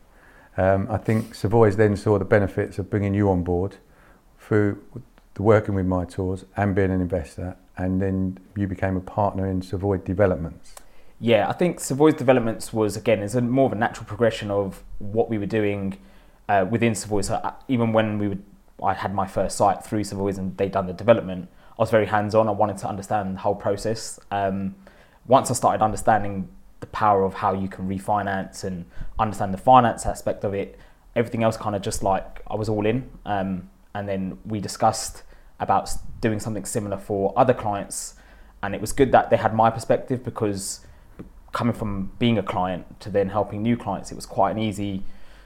um, 0.58 0.88
I 0.90 0.98
think 0.98 1.34
Savoy's 1.34 1.78
then 1.78 1.96
saw 1.96 2.20
the 2.20 2.26
benefits 2.26 2.78
of 2.78 2.90
bringing 2.90 3.14
you 3.14 3.30
on 3.30 3.44
board 3.44 3.78
through 4.40 4.84
the 5.34 5.42
working 5.42 5.76
with 5.76 5.86
My 5.86 6.06
Toors 6.06 6.46
and 6.58 6.76
being 6.76 6.92
an 6.92 7.02
investor, 7.02 7.56
and 7.78 8.02
then 8.02 8.38
you 8.56 8.68
became 8.68 8.98
a 8.98 9.02
partner 9.02 9.48
in 9.48 9.62
Savoy 9.62 9.98
Developments. 9.98 10.76
Yeah, 11.20 11.48
I 11.48 11.54
think 11.54 11.80
Savoy's 11.80 12.16
developments 12.16 12.74
was 12.74 12.98
again 12.98 13.22
is 13.22 13.36
a 13.36 13.42
more 13.42 13.68
of 13.68 13.72
a 13.72 13.76
natural 13.76 14.06
progression 14.06 14.52
of 14.52 14.84
what 15.00 15.30
we 15.30 15.38
were 15.38 15.46
doing 15.46 15.98
uh, 16.50 16.66
within 16.70 16.96
Savoy. 16.96 17.22
So 17.22 17.36
uh, 17.36 17.54
even 17.68 17.94
when 17.94 18.18
we 18.18 18.28
would, 18.28 18.44
I 18.84 18.94
had 18.94 19.14
my 19.14 19.28
first 19.28 19.56
site 19.56 19.84
through 19.86 20.04
Savoy's 20.04 20.38
and 20.38 20.58
they'd 20.58 20.72
done 20.72 20.88
the 20.88 20.94
development. 20.94 21.48
I 21.78 21.82
was 21.82 21.92
very 21.92 22.08
hands 22.08 22.36
on. 22.36 22.48
I 22.48 22.52
wanted 22.52 22.78
to 22.80 22.90
understand 22.90 23.36
the 23.36 23.40
whole 23.40 23.56
process. 23.56 24.20
Um, 24.32 24.76
once 25.28 25.50
I 25.52 25.54
started 25.54 25.84
understanding 25.84 26.50
the 26.82 26.88
power 26.88 27.24
of 27.24 27.36
how 27.36 27.54
you 27.54 27.70
can 27.70 27.88
refinance 27.88 28.64
and 28.64 28.86
understand 29.18 29.54
the 29.54 29.58
finance 29.58 30.06
aspect 30.06 30.44
of 30.44 30.54
it, 30.54 30.78
everything 31.16 31.44
else 31.44 31.56
kind 31.56 31.76
of 31.76 31.82
just 31.82 32.04
like 32.04 32.42
I 32.48 32.56
was 32.56 32.68
all 32.68 32.86
in. 32.86 33.10
Um, 33.26 33.70
and 33.96 34.08
then 34.08 34.38
we 34.46 34.60
discussed 34.60 35.24
about 35.60 35.90
doing 36.20 36.40
something 36.40 36.66
similar 36.66 36.98
for 36.98 37.34
other 37.38 37.54
clients. 37.54 38.16
And 38.64 38.76
it 38.76 38.82
was 38.82 38.92
good 38.92 39.12
that 39.12 39.30
they 39.30 39.38
had 39.38 39.56
my 39.56 39.70
perspective 39.70 40.24
because 40.24 40.86
coming 41.52 41.74
from 41.74 42.12
being 42.18 42.38
a 42.38 42.44
client 42.44 43.00
to 43.02 43.10
then 43.10 43.30
helping 43.30 43.62
new 43.62 43.78
clients, 43.78 44.12
it 44.12 44.16
was 44.16 44.26
quite 44.26 44.52
an 44.52 44.60
easy, 44.60 45.04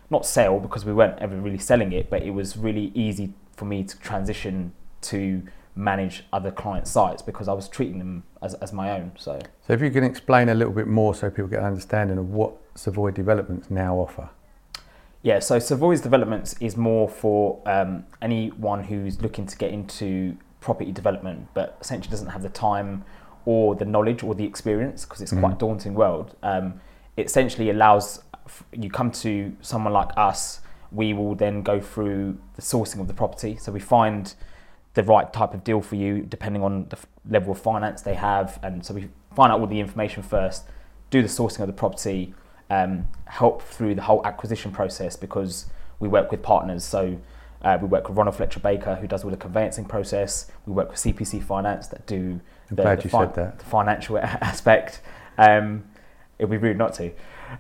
not 0.10 0.26
sell 0.26 0.60
because 0.60 0.86
we 0.86 0.94
weren't 0.94 1.20
ever 1.20 1.36
really 1.36 1.58
selling 1.58 1.92
it, 1.92 2.10
but 2.10 2.22
it 2.24 2.32
was 2.32 2.56
really 2.56 2.92
easy 2.94 3.34
for 3.56 3.66
me 3.66 3.84
to 3.84 3.98
transition 4.00 4.74
to 5.02 5.42
manage 5.76 6.24
other 6.32 6.52
client 6.52 6.88
sites 6.88 7.22
because 7.22 7.48
I 7.48 7.54
was 7.54 7.68
treating 7.68 8.00
them 8.00 8.24
as, 8.42 8.54
as 8.56 8.72
my 8.72 8.92
own. 8.92 9.12
So 9.18 9.40
So, 9.68 9.74
if 9.74 9.82
you 9.82 9.92
can 9.92 10.04
explain 10.04 10.50
a 10.50 10.54
little 10.54 10.74
bit 10.74 10.88
more 10.88 11.14
so 11.14 11.30
people 11.30 11.48
get 11.48 11.60
an 11.60 11.66
understanding 11.66 12.18
of 12.18 12.30
what 12.30 12.54
Savoy 12.76 13.12
Developments 13.12 13.70
now 13.70 13.96
offer. 13.98 14.30
Yeah, 15.22 15.40
so 15.40 15.58
Savoy's 15.60 16.02
Developments 16.02 16.56
is 16.62 16.78
more 16.78 17.10
for 17.10 17.60
um, 17.66 18.06
anyone 18.22 18.84
who's 18.84 19.22
looking 19.22 19.46
to 19.48 19.58
get 19.58 19.72
into 19.72 20.38
property 20.62 20.92
development, 20.92 21.48
but 21.54 21.78
essentially 21.82 22.12
doesn't 22.12 22.30
have 22.30 22.44
the 22.44 22.50
time 22.50 23.04
or 23.46 23.76
the 23.76 23.86
knowledge 23.86 24.24
or 24.24 24.34
the 24.36 24.44
experience 24.46 25.04
because 25.06 25.22
it's 25.22 25.32
quite 25.32 25.54
a 25.54 25.56
Mhm. 25.56 25.60
daunting 25.60 25.94
world. 25.96 26.36
Um, 26.42 26.80
it 27.18 27.26
essentially 27.28 27.70
allows 27.70 28.24
f- 28.46 28.64
you 28.72 28.90
come 28.90 29.12
to 29.12 29.56
someone 29.62 29.94
like 29.94 30.10
us. 30.18 30.62
We 30.92 31.14
will 31.14 31.36
then 31.36 31.62
go 31.64 31.80
through 31.80 32.38
the 32.56 32.62
sourcing 32.62 33.00
of 33.02 33.08
the 33.08 33.14
property, 33.14 33.56
so 33.58 33.72
we 33.72 33.80
find 33.80 34.34
the 34.96 35.04
right 35.04 35.32
type 35.32 35.54
of 35.54 35.64
deal 35.64 35.82
for 35.82 35.96
you 35.96 36.22
depending 36.22 36.64
on 36.64 36.88
the 36.90 36.98
f- 36.98 37.06
level 37.30 37.52
of 37.52 37.60
finance 37.60 38.02
they 38.02 38.16
have, 38.16 38.60
and 38.64 38.86
so 38.86 38.94
we 38.94 39.10
find 39.36 39.52
out 39.52 39.60
all 39.60 39.68
the 39.68 39.80
information 39.80 40.24
first, 40.24 40.66
do 41.10 41.22
the 41.22 41.28
sourcing 41.28 41.60
of 41.60 41.68
the 41.68 41.74
property, 41.74 42.34
um, 42.70 43.08
help 43.26 43.62
through 43.62 43.94
the 43.96 44.02
whole 44.02 44.26
acquisition 44.26 44.72
process 44.72 45.16
because 45.16 45.68
we 46.00 46.08
work 46.08 46.32
with 46.32 46.42
partners. 46.42 46.84
So 46.84 47.18
uh, 47.62 47.78
we 47.82 47.88
work 47.88 48.08
with 48.08 48.18
Ronald 48.18 48.36
Fletcher 48.36 48.60
Baker, 48.60 48.96
who 48.96 49.08
does 49.08 49.24
all 49.24 49.32
the 49.32 49.38
conveyancing 49.38 49.86
process. 49.86 50.50
We 50.66 50.74
work 50.74 50.90
with 50.90 51.00
CPC 51.00 51.44
Finance 51.44 51.88
that 51.88 52.06
do 52.08 52.40
the, 52.70 52.84
the 52.84 53.02
you 53.04 53.10
fi- 53.10 53.26
said 53.26 53.36
that. 53.36 53.60
the 53.60 53.66
financial 53.66 54.18
aspect. 54.20 55.02
Um, 55.38 55.84
it'd 56.40 56.50
be 56.50 56.58
rude 56.58 56.78
not 56.78 56.94
to. 56.96 57.12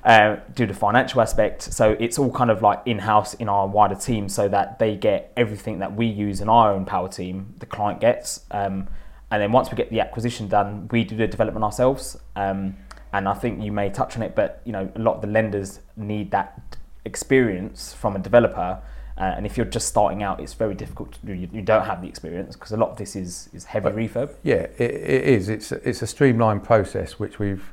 Uh, 0.03 0.37
do 0.53 0.65
the 0.65 0.73
financial 0.73 1.21
aspect. 1.21 1.61
So 1.61 1.95
it's 1.99 2.19
all 2.19 2.31
kind 2.31 2.51
of 2.51 2.61
like 2.61 2.81
in 2.85 2.99
house 2.99 3.33
in 3.35 3.49
our 3.49 3.67
wider 3.67 3.95
team 3.95 4.29
so 4.29 4.47
that 4.49 4.77
they 4.79 4.95
get 4.95 5.31
everything 5.35 5.79
that 5.79 5.95
we 5.95 6.05
use 6.05 6.41
in 6.41 6.49
our 6.49 6.71
own 6.73 6.85
power 6.85 7.07
team, 7.09 7.53
the 7.59 7.65
client 7.65 7.99
gets. 8.01 8.41
Um, 8.51 8.87
and 9.31 9.41
then 9.41 9.51
once 9.51 9.71
we 9.71 9.75
get 9.77 9.89
the 9.89 10.01
acquisition 10.01 10.47
done, 10.47 10.87
we 10.91 11.03
do 11.03 11.15
the 11.15 11.27
development 11.27 11.63
ourselves. 11.63 12.17
Um, 12.35 12.75
and 13.13 13.27
I 13.27 13.33
think 13.33 13.63
you 13.63 13.71
may 13.71 13.89
touch 13.89 14.15
on 14.15 14.23
it, 14.23 14.35
but 14.35 14.61
you 14.65 14.71
know, 14.73 14.91
a 14.95 14.99
lot 14.99 15.15
of 15.15 15.21
the 15.21 15.27
lenders 15.27 15.79
need 15.95 16.31
that 16.31 16.77
experience 17.05 17.93
from 17.93 18.15
a 18.15 18.19
developer 18.19 18.79
Uh, 19.17 19.33
and 19.37 19.45
if 19.45 19.55
you're 19.55 19.65
just 19.65 19.87
starting 19.87 20.23
out, 20.23 20.41
it's 20.41 20.53
very 20.53 20.75
difficult 20.75 21.13
to 21.13 21.19
do. 21.25 21.33
You, 21.33 21.47
you 21.53 21.61
don't 21.61 21.85
have 21.85 22.01
the 22.01 22.07
experience 22.09 22.55
because 22.57 22.73
a 22.73 22.77
lot 22.77 22.89
of 22.89 22.97
this 22.97 23.15
is, 23.15 23.49
is 23.53 23.63
heavy 23.63 23.85
But- 23.85 23.95
refurb. 23.95 24.29
Yeah, 24.43 24.67
it, 24.77 24.91
it 24.91 25.23
is. 25.23 25.47
It's 25.47 25.71
it's 25.71 26.01
a 26.01 26.07
streamlined 26.07 26.63
process 26.63 27.17
which 27.17 27.39
we've. 27.39 27.71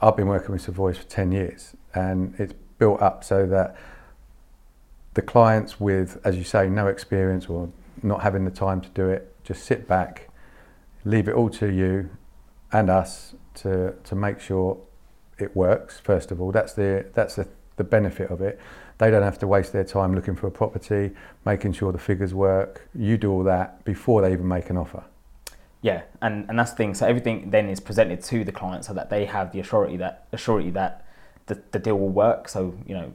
I've 0.00 0.16
been 0.16 0.28
working 0.28 0.52
with 0.52 0.62
Savoy 0.62 0.92
for 0.94 1.04
ten 1.04 1.32
years, 1.32 1.74
and 1.94 2.34
it's 2.38 2.54
built 2.78 3.02
up 3.02 3.24
so 3.24 3.46
that 3.46 3.76
the 5.14 5.22
clients 5.22 5.80
with, 5.80 6.20
as 6.24 6.36
you 6.36 6.44
say, 6.44 6.68
no 6.68 6.86
experience 6.86 7.46
or 7.46 7.70
not 8.02 8.22
having 8.22 8.44
the 8.44 8.50
time 8.50 8.80
to 8.80 8.88
do 8.90 9.08
it, 9.08 9.34
just 9.42 9.64
sit 9.64 9.88
back, 9.88 10.28
leave 11.04 11.28
it 11.28 11.34
all 11.34 11.50
to 11.50 11.66
you 11.66 12.10
and 12.70 12.90
us 12.90 13.34
to 13.54 13.94
to 14.04 14.14
make 14.14 14.38
sure 14.40 14.78
it 15.38 15.56
works. 15.56 15.98
First 15.98 16.30
of 16.30 16.40
all, 16.40 16.52
that's 16.52 16.74
the 16.74 17.06
that's 17.14 17.34
the, 17.34 17.48
the 17.76 17.84
benefit 17.84 18.30
of 18.30 18.40
it. 18.40 18.60
They 18.98 19.10
don't 19.10 19.22
have 19.22 19.38
to 19.38 19.46
waste 19.46 19.72
their 19.72 19.84
time 19.84 20.14
looking 20.14 20.36
for 20.36 20.48
a 20.48 20.50
property, 20.50 21.12
making 21.44 21.72
sure 21.72 21.92
the 21.92 21.98
figures 21.98 22.34
work. 22.34 22.88
You 22.94 23.16
do 23.16 23.32
all 23.32 23.44
that 23.44 23.84
before 23.84 24.22
they 24.22 24.32
even 24.32 24.46
make 24.46 24.70
an 24.70 24.76
offer. 24.76 25.04
Yeah, 25.80 26.02
and, 26.20 26.48
and 26.48 26.58
that's 26.58 26.72
the 26.72 26.76
thing. 26.76 26.94
So 26.94 27.06
everything 27.06 27.50
then 27.50 27.68
is 27.68 27.78
presented 27.80 28.22
to 28.24 28.44
the 28.44 28.52
client 28.52 28.84
so 28.84 28.92
that 28.94 29.10
they 29.10 29.24
have 29.26 29.52
the 29.52 29.60
assurity 29.60 29.98
that 29.98 30.30
assurity 30.32 30.72
that 30.72 31.04
the, 31.46 31.62
the 31.70 31.78
deal 31.78 31.98
will 31.98 32.08
work. 32.08 32.48
So 32.48 32.76
you 32.86 32.94
know, 32.94 33.12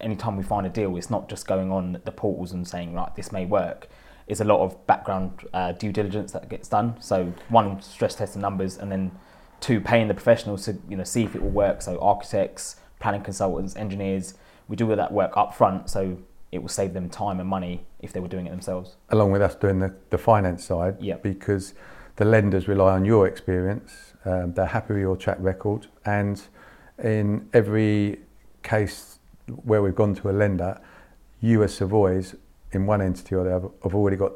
anytime 0.00 0.36
we 0.36 0.44
find 0.44 0.66
a 0.66 0.70
deal, 0.70 0.96
it's 0.96 1.10
not 1.10 1.28
just 1.28 1.46
going 1.46 1.72
on 1.72 2.00
the 2.04 2.12
portals 2.12 2.52
and 2.52 2.66
saying 2.66 2.94
right, 2.94 3.14
this 3.16 3.32
may 3.32 3.44
work. 3.44 3.88
It's 4.28 4.40
a 4.40 4.44
lot 4.44 4.60
of 4.60 4.86
background 4.86 5.32
uh, 5.52 5.72
due 5.72 5.92
diligence 5.92 6.32
that 6.32 6.48
gets 6.48 6.68
done. 6.68 7.00
So 7.00 7.32
one, 7.48 7.80
stress 7.82 8.14
test 8.16 8.34
the 8.34 8.40
numbers, 8.40 8.76
and 8.76 8.90
then 8.90 9.12
two, 9.60 9.80
paying 9.80 10.08
the 10.08 10.14
professionals 10.14 10.64
to 10.66 10.78
you 10.88 10.96
know 10.96 11.04
see 11.04 11.24
if 11.24 11.34
it 11.34 11.42
will 11.42 11.50
work. 11.50 11.82
So 11.82 11.98
architects, 12.00 12.76
planning 13.00 13.22
consultants, 13.22 13.74
engineers, 13.76 14.34
we 14.68 14.76
do 14.76 14.88
all 14.90 14.96
that 14.96 15.12
work 15.12 15.36
up 15.36 15.54
front. 15.54 15.90
So 15.90 16.18
it 16.52 16.58
will 16.62 16.68
save 16.68 16.94
them 16.94 17.08
time 17.08 17.40
and 17.40 17.48
money 17.48 17.84
if 18.00 18.12
they 18.12 18.20
were 18.20 18.28
doing 18.28 18.46
it 18.46 18.50
themselves. 18.50 18.96
along 19.10 19.32
with 19.32 19.42
us 19.42 19.56
doing 19.56 19.80
the, 19.80 19.92
the 20.10 20.18
finance 20.18 20.64
side 20.64 20.96
Yep. 21.00 21.22
because 21.22 21.74
the 22.16 22.24
lenders 22.24 22.66
rely 22.68 22.94
on 22.94 23.04
your 23.04 23.26
experience, 23.26 24.14
um, 24.24 24.52
they're 24.54 24.66
happy 24.66 24.94
with 24.94 25.02
your 25.02 25.16
track 25.16 25.36
record, 25.40 25.86
and 26.04 26.40
in 27.02 27.48
every 27.52 28.20
case 28.62 29.18
where 29.64 29.82
we've 29.82 29.94
gone 29.94 30.14
to 30.16 30.30
a 30.30 30.32
lender, 30.32 30.80
you 31.40 31.62
as 31.62 31.74
Savoy's 31.74 32.34
in 32.72 32.86
one 32.86 33.00
entity 33.00 33.34
or 33.34 33.44
the 33.44 33.54
other 33.54 33.68
have 33.84 33.94
already 33.94 34.16
got 34.16 34.32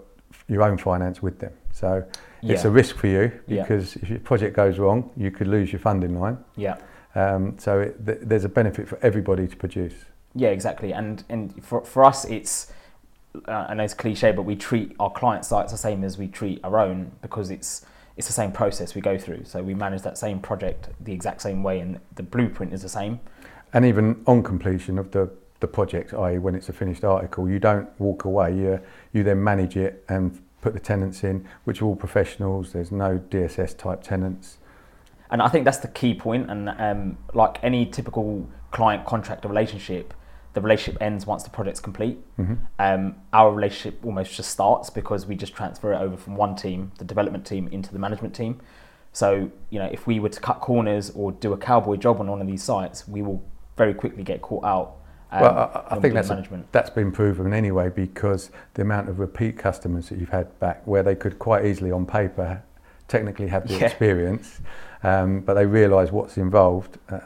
your 0.46 0.62
own 0.62 0.76
finance 0.78 1.20
with 1.22 1.38
them. 1.40 1.52
So 1.72 2.04
it's 2.42 2.64
a 2.64 2.70
risk 2.70 2.96
for 2.96 3.06
you 3.06 3.32
Yeah. 3.46 3.62
because 3.62 3.96
if 3.96 4.08
your 4.08 4.18
project 4.20 4.54
goes 4.54 4.78
wrong, 4.78 5.10
you 5.16 5.30
could 5.30 5.48
lose 5.48 5.72
your 5.72 5.80
funding 5.80 6.18
line. 6.20 6.38
Yeah. 6.56 6.76
Um, 7.14 7.58
so 7.58 7.80
it, 7.80 8.06
th- 8.06 8.18
there's 8.22 8.44
a 8.44 8.48
benefit 8.48 8.88
for 8.88 8.98
everybody 9.02 9.48
to 9.48 9.56
produce. 9.56 9.94
Yeah, 10.34 10.50
exactly. 10.50 10.92
And 10.92 11.24
and 11.28 11.64
for, 11.64 11.84
for 11.84 12.04
us, 12.04 12.24
it's 12.26 12.72
uh, 13.46 13.66
I 13.68 13.74
know 13.74 13.84
it's 13.84 13.94
cliche, 13.94 14.32
but 14.32 14.42
we 14.42 14.56
treat 14.56 14.94
our 14.98 15.10
client 15.10 15.44
sites 15.44 15.72
the 15.72 15.78
same 15.78 16.04
as 16.04 16.18
we 16.18 16.28
treat 16.28 16.60
our 16.64 16.78
own 16.78 17.12
because 17.22 17.50
it's 17.50 17.86
it's 18.16 18.26
the 18.26 18.32
same 18.32 18.52
process 18.52 18.94
we 18.94 19.00
go 19.00 19.16
through. 19.16 19.44
So 19.44 19.62
we 19.62 19.72
manage 19.72 20.02
that 20.02 20.18
same 20.18 20.40
project 20.40 20.88
the 21.00 21.12
exact 21.12 21.40
same 21.40 21.62
way, 21.62 21.80
and 21.80 22.00
the 22.16 22.22
blueprint 22.22 22.74
is 22.74 22.82
the 22.82 22.88
same. 22.88 23.20
And 23.72 23.84
even 23.84 24.22
on 24.26 24.42
completion 24.42 24.98
of 24.98 25.12
the, 25.12 25.30
the 25.60 25.68
project, 25.68 26.12
i.e., 26.12 26.38
when 26.38 26.54
it's 26.54 26.68
a 26.68 26.72
finished 26.72 27.04
article, 27.04 27.48
you 27.48 27.58
don't 27.58 27.88
walk 27.98 28.24
away. 28.24 28.54
You, 28.54 28.80
you 29.12 29.22
then 29.22 29.42
manage 29.42 29.76
it 29.76 30.04
and 30.08 30.38
put 30.60 30.74
the 30.74 30.80
tenants 30.80 31.24
in, 31.24 31.48
which 31.64 31.80
are 31.80 31.86
all 31.86 31.96
professionals. 31.96 32.72
There's 32.72 32.92
no 32.92 33.18
DSS 33.30 33.78
type 33.78 34.02
tenants. 34.02 34.58
And 35.30 35.40
I 35.40 35.48
think 35.48 35.64
that's 35.64 35.78
the 35.78 35.88
key 35.88 36.14
point. 36.14 36.50
And 36.50 36.68
um, 36.68 37.16
like 37.32 37.58
any 37.62 37.86
typical 37.86 38.46
client 38.72 39.06
contractor 39.06 39.48
relationship, 39.48 40.12
the 40.52 40.60
relationship 40.60 41.00
ends 41.00 41.26
once 41.26 41.42
the 41.44 41.50
project's 41.50 41.80
complete. 41.80 42.18
Mhm. 42.38 42.58
Um, 42.78 43.14
our 43.32 43.52
relationship 43.52 44.04
almost 44.04 44.34
just 44.34 44.50
starts 44.50 44.90
because 44.90 45.26
we 45.26 45.36
just 45.36 45.54
transfer 45.54 45.92
it 45.92 45.98
over 46.00 46.16
from 46.16 46.34
one 46.36 46.54
team, 46.56 46.92
the 46.98 47.04
development 47.04 47.46
team, 47.46 47.68
into 47.70 47.92
the 47.92 47.98
management 47.98 48.34
team. 48.34 48.60
So 49.12 49.50
you 49.70 49.78
know, 49.78 49.88
if 49.92 50.06
we 50.06 50.18
were 50.20 50.28
to 50.28 50.40
cut 50.40 50.60
corners 50.60 51.10
or 51.10 51.32
do 51.32 51.52
a 51.52 51.56
cowboy 51.56 51.96
job 51.96 52.20
on 52.20 52.26
one 52.28 52.40
of 52.40 52.46
these 52.46 52.62
sites, 52.62 53.06
we 53.08 53.22
will 53.22 53.42
very 53.76 53.94
quickly 53.94 54.22
get 54.22 54.42
caught 54.42 54.64
out. 54.64 54.96
um, 55.32 55.40
well, 55.42 55.86
I, 55.90 55.94
I 55.96 55.98
think 56.00 56.14
that's, 56.14 56.30
a- 56.30 56.64
that's 56.72 56.90
been 56.90 57.12
proven 57.12 57.52
anyway 57.52 57.88
because 57.88 58.50
the 58.74 58.82
amount 58.82 59.08
of 59.08 59.20
repeat 59.20 59.56
customers 59.56 60.08
that 60.08 60.18
you've 60.18 60.30
had 60.30 60.58
back 60.58 60.84
where 60.86 61.04
they 61.04 61.14
could 61.14 61.38
quite 61.38 61.64
easily 61.64 61.92
on 61.92 62.04
paper 62.04 62.62
technically 63.06 63.46
have 63.48 63.66
the 63.68 63.74
Yeah. 63.78 63.86
experience, 63.86 64.60
um, 65.04 65.40
but 65.40 65.54
they 65.54 65.66
realise 65.66 66.10
what's 66.12 66.36
involved. 66.36 66.98
Uh, 67.08 67.20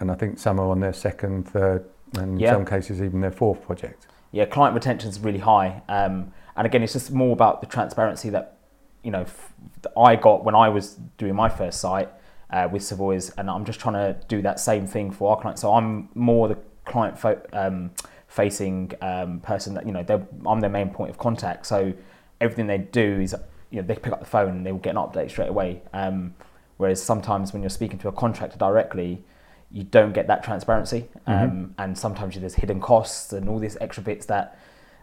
and 0.00 0.10
I 0.10 0.14
think 0.14 0.38
some 0.38 0.60
are 0.60 0.68
on 0.68 0.80
their 0.80 0.92
second, 0.92 1.48
third, 1.48 1.84
and 2.18 2.40
Yeah. 2.40 2.48
in 2.50 2.54
some 2.56 2.64
cases 2.66 3.02
even 3.02 3.20
their 3.20 3.30
fourth 3.30 3.62
project. 3.62 4.06
yeah, 4.32 4.44
client 4.44 4.74
retention 4.74 5.08
is 5.08 5.20
really 5.20 5.38
high. 5.38 5.82
Um, 5.88 6.32
and 6.56 6.66
again, 6.66 6.82
it's 6.82 6.92
just 6.92 7.10
more 7.12 7.32
about 7.32 7.60
the 7.60 7.66
transparency 7.66 8.28
that 8.30 8.56
you 9.02 9.10
know 9.10 9.20
f- 9.22 9.52
that 9.82 9.92
I 9.98 10.16
got 10.16 10.44
when 10.44 10.54
I 10.54 10.68
was 10.68 10.96
doing 11.16 11.34
my 11.34 11.48
first 11.48 11.80
site 11.80 12.08
uh, 12.50 12.68
with 12.70 12.82
Savoy's, 12.82 13.30
and 13.38 13.48
I'm 13.50 13.64
just 13.64 13.78
trying 13.80 13.94
to 13.94 14.16
do 14.28 14.42
that 14.42 14.58
same 14.60 14.86
thing 14.86 15.10
for 15.10 15.30
our 15.30 15.40
clients. 15.40 15.62
So 15.62 15.72
I'm 15.72 16.08
more 16.14 16.48
the 16.48 16.58
client 16.84 17.18
fo- 17.18 17.40
um, 17.52 17.90
facing 18.28 18.92
um, 19.00 19.40
person 19.40 19.74
that 19.74 19.86
you 19.86 19.92
know 19.92 20.04
I'm 20.46 20.60
their 20.60 20.70
main 20.70 20.90
point 20.90 21.10
of 21.10 21.18
contact. 21.18 21.66
So 21.66 21.92
everything 22.40 22.66
they 22.66 22.78
do 22.78 23.20
is 23.20 23.34
you 23.70 23.80
know 23.80 23.86
they 23.86 23.94
pick 23.96 24.12
up 24.12 24.20
the 24.20 24.26
phone 24.26 24.50
and 24.50 24.66
they 24.66 24.72
will 24.72 24.78
get 24.80 24.90
an 24.96 24.96
update 24.96 25.30
straight 25.30 25.48
away. 25.50 25.82
Um, 25.92 26.34
whereas 26.78 27.02
sometimes 27.02 27.52
when 27.52 27.62
you're 27.62 27.70
speaking 27.70 27.98
to 28.00 28.08
a 28.08 28.12
contractor 28.12 28.58
directly, 28.58 29.24
you 29.70 29.84
don't 29.84 30.12
get 30.12 30.26
that 30.28 30.42
transparency, 30.42 31.08
um, 31.26 31.74
and 31.78 31.96
sometimes 31.98 32.38
there's 32.38 32.54
hidden 32.54 32.80
costs 32.80 33.32
and 33.32 33.48
all 33.48 33.58
these 33.58 33.76
extra 33.80 34.02
bits 34.02 34.26
that 34.26 34.58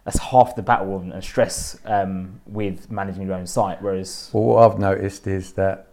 that's 0.05 0.20
half 0.20 0.55
the 0.55 0.62
battle 0.62 0.98
and, 1.00 1.24
stress 1.24 1.77
um, 1.86 2.41
with 2.46 2.91
managing 2.91 3.24
your 3.25 3.34
own 3.36 3.48
site. 3.48 3.82
Whereas 3.82 4.29
Well, 4.34 4.43
what 4.43 4.72
I've 4.72 4.79
noticed 4.79 5.27
is 5.27 5.53
that 5.53 5.88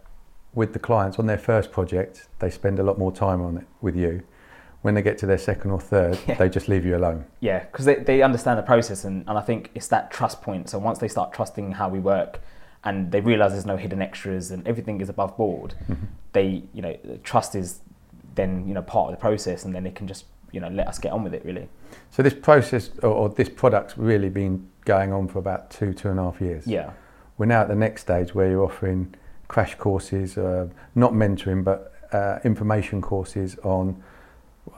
with 0.53 0.73
the 0.73 0.79
clients 0.79 1.17
on 1.17 1.27
their 1.27 1.37
first 1.37 1.71
project, 1.71 2.27
they 2.39 2.49
spend 2.49 2.79
a 2.79 2.83
lot 2.83 2.97
more 2.97 3.11
time 3.11 3.41
on 3.41 3.57
it 3.57 3.67
with 3.79 3.95
you. 3.95 4.23
When 4.81 4.95
they 4.95 5.01
get 5.01 5.17
to 5.19 5.25
their 5.25 5.37
second 5.37 5.71
or 5.71 5.79
third, 5.79 6.17
Yeah. 6.27 6.35
they 6.35 6.49
just 6.49 6.67
leave 6.67 6.83
you 6.85 6.97
alone. 6.97 7.25
Yeah, 7.39 7.59
because 7.59 7.85
they, 7.85 7.95
they 7.95 8.21
understand 8.21 8.57
the 8.57 8.63
process, 8.63 9.05
and, 9.05 9.23
and 9.27 9.37
I 9.37 9.41
think 9.41 9.69
it's 9.75 9.87
that 9.87 10.11
trust 10.11 10.41
point. 10.41 10.69
So 10.69 10.77
once 10.79 10.99
they 10.99 11.07
start 11.07 11.31
trusting 11.33 11.73
how 11.73 11.87
we 11.87 11.99
work, 11.99 12.41
and 12.83 13.11
they 13.11 13.21
realize 13.21 13.51
there's 13.51 13.65
no 13.65 13.77
hidden 13.77 14.01
extras 14.01 14.49
and 14.49 14.67
everything 14.67 15.01
is 15.01 15.07
above 15.09 15.37
board, 15.37 15.75
they 16.33 16.63
you 16.73 16.81
know 16.81 16.97
trust 17.23 17.53
is 17.53 17.79
then 18.35 18.67
you 18.67 18.73
know 18.73 18.81
part 18.81 19.11
of 19.11 19.17
the 19.17 19.21
process, 19.21 19.65
and 19.65 19.73
then 19.75 19.83
they 19.83 19.91
can 19.91 20.07
just 20.07 20.25
you 20.51 20.59
know 20.59 20.69
let 20.69 20.87
us 20.87 20.99
get 20.99 21.11
on 21.11 21.23
with 21.23 21.33
it 21.33 21.43
really. 21.45 21.67
So 22.09 22.23
this 22.23 22.33
process 22.33 22.89
or, 23.03 23.09
or 23.09 23.29
this 23.29 23.49
product's 23.49 23.97
really 23.97 24.29
been 24.29 24.69
going 24.85 25.13
on 25.13 25.27
for 25.27 25.39
about 25.39 25.69
two, 25.71 25.93
two 25.93 26.09
and 26.09 26.19
a 26.19 26.23
half 26.23 26.41
years. 26.41 26.65
Yeah, 26.65 26.91
We're 27.37 27.45
now 27.45 27.61
at 27.61 27.67
the 27.67 27.75
next 27.75 28.01
stage 28.01 28.33
where 28.33 28.49
you're 28.49 28.63
offering 28.63 29.13
crash 29.47 29.75
courses, 29.75 30.37
uh, 30.37 30.67
not 30.95 31.13
mentoring, 31.13 31.63
but 31.63 31.93
uh, 32.11 32.39
information 32.43 33.01
courses 33.01 33.57
on. 33.63 34.01